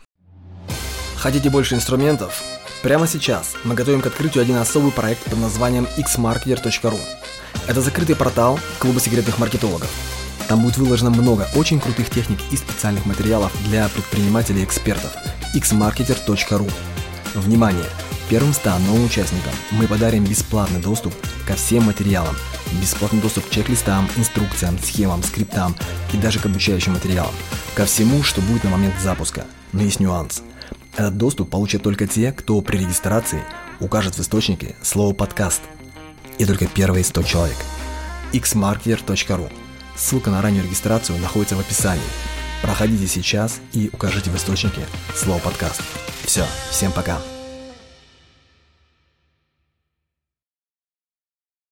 Хотите 1.17 1.51
больше 1.51 1.75
инструментов? 1.75 2.43
Прямо 2.83 3.07
сейчас 3.07 3.57
мы 3.65 3.75
готовим 3.75 4.01
к 4.01 4.07
открытию 4.07 4.43
один 4.43 4.57
особый 4.57 4.93
проект 4.93 5.25
под 5.25 5.39
названием 5.39 5.87
xmarketer.ru. 5.97 6.99
Это 7.67 7.81
закрытый 7.81 8.17
портал 8.17 8.59
клуба 8.79 9.01
секретных 9.01 9.39
маркетологов 9.39 9.91
там 10.49 10.63
будет 10.63 10.79
выложено 10.79 11.11
много 11.11 11.47
очень 11.55 11.79
крутых 11.79 12.09
техник 12.09 12.39
и 12.51 12.57
специальных 12.57 13.05
материалов 13.05 13.53
для 13.69 13.87
предпринимателей 13.89 14.63
и 14.63 14.65
экспертов. 14.65 15.13
xmarketer.ru 15.55 16.73
Внимание! 17.35 17.85
Первым 18.31 18.53
100 18.53 18.79
новым 18.81 19.05
участникам 19.05 19.53
мы 19.71 19.87
подарим 19.87 20.25
бесплатный 20.25 20.81
доступ 20.81 21.15
ко 21.47 21.55
всем 21.55 21.85
материалам, 21.85 22.35
бесплатный 22.77 23.21
доступ 23.21 23.47
к 23.47 23.51
чек-листам, 23.51 24.09
инструкциям, 24.17 24.79
схемам, 24.79 25.23
скриптам 25.23 25.75
и 26.13 26.17
даже 26.17 26.39
к 26.39 26.47
обучающим 26.47 26.93
материалам, 26.93 27.35
ко 27.75 27.85
всему, 27.87 28.23
что 28.23 28.41
будет 28.41 28.65
на 28.65 28.71
момент 28.71 28.95
запуска. 29.01 29.45
Но 29.73 29.83
есть 29.83 30.01
нюанс. 30.01 30.43
Этот 30.97 31.17
доступ 31.17 31.51
получат 31.51 31.83
только 31.83 32.07
те, 32.07 32.33
кто 32.33 32.61
при 32.61 32.79
регистрации 32.79 33.43
укажет 33.81 34.17
в 34.17 34.21
источнике 34.21 34.77
слово 34.83 35.15
«подкаст». 35.15 35.63
И 36.39 36.45
только 36.45 36.67
первые 36.67 37.05
100 37.05 37.23
человек. 37.23 37.57
xmarketer.ru 38.33 39.51
Ссылка 39.97 40.31
на 40.31 40.41
раннюю 40.43 40.65
регистрацию 40.65 41.19
находится 41.19 41.57
в 41.57 41.61
описании. 41.61 42.03
Проходите 42.63 43.07
сейчас 43.07 43.61
и 43.73 43.91
укажите 43.93 44.31
в 44.31 44.37
источнике 44.37 44.83
слово 45.15 45.39
подкаст. 45.39 45.83
Все, 46.25 46.45
всем 46.71 46.93
пока. 46.93 47.19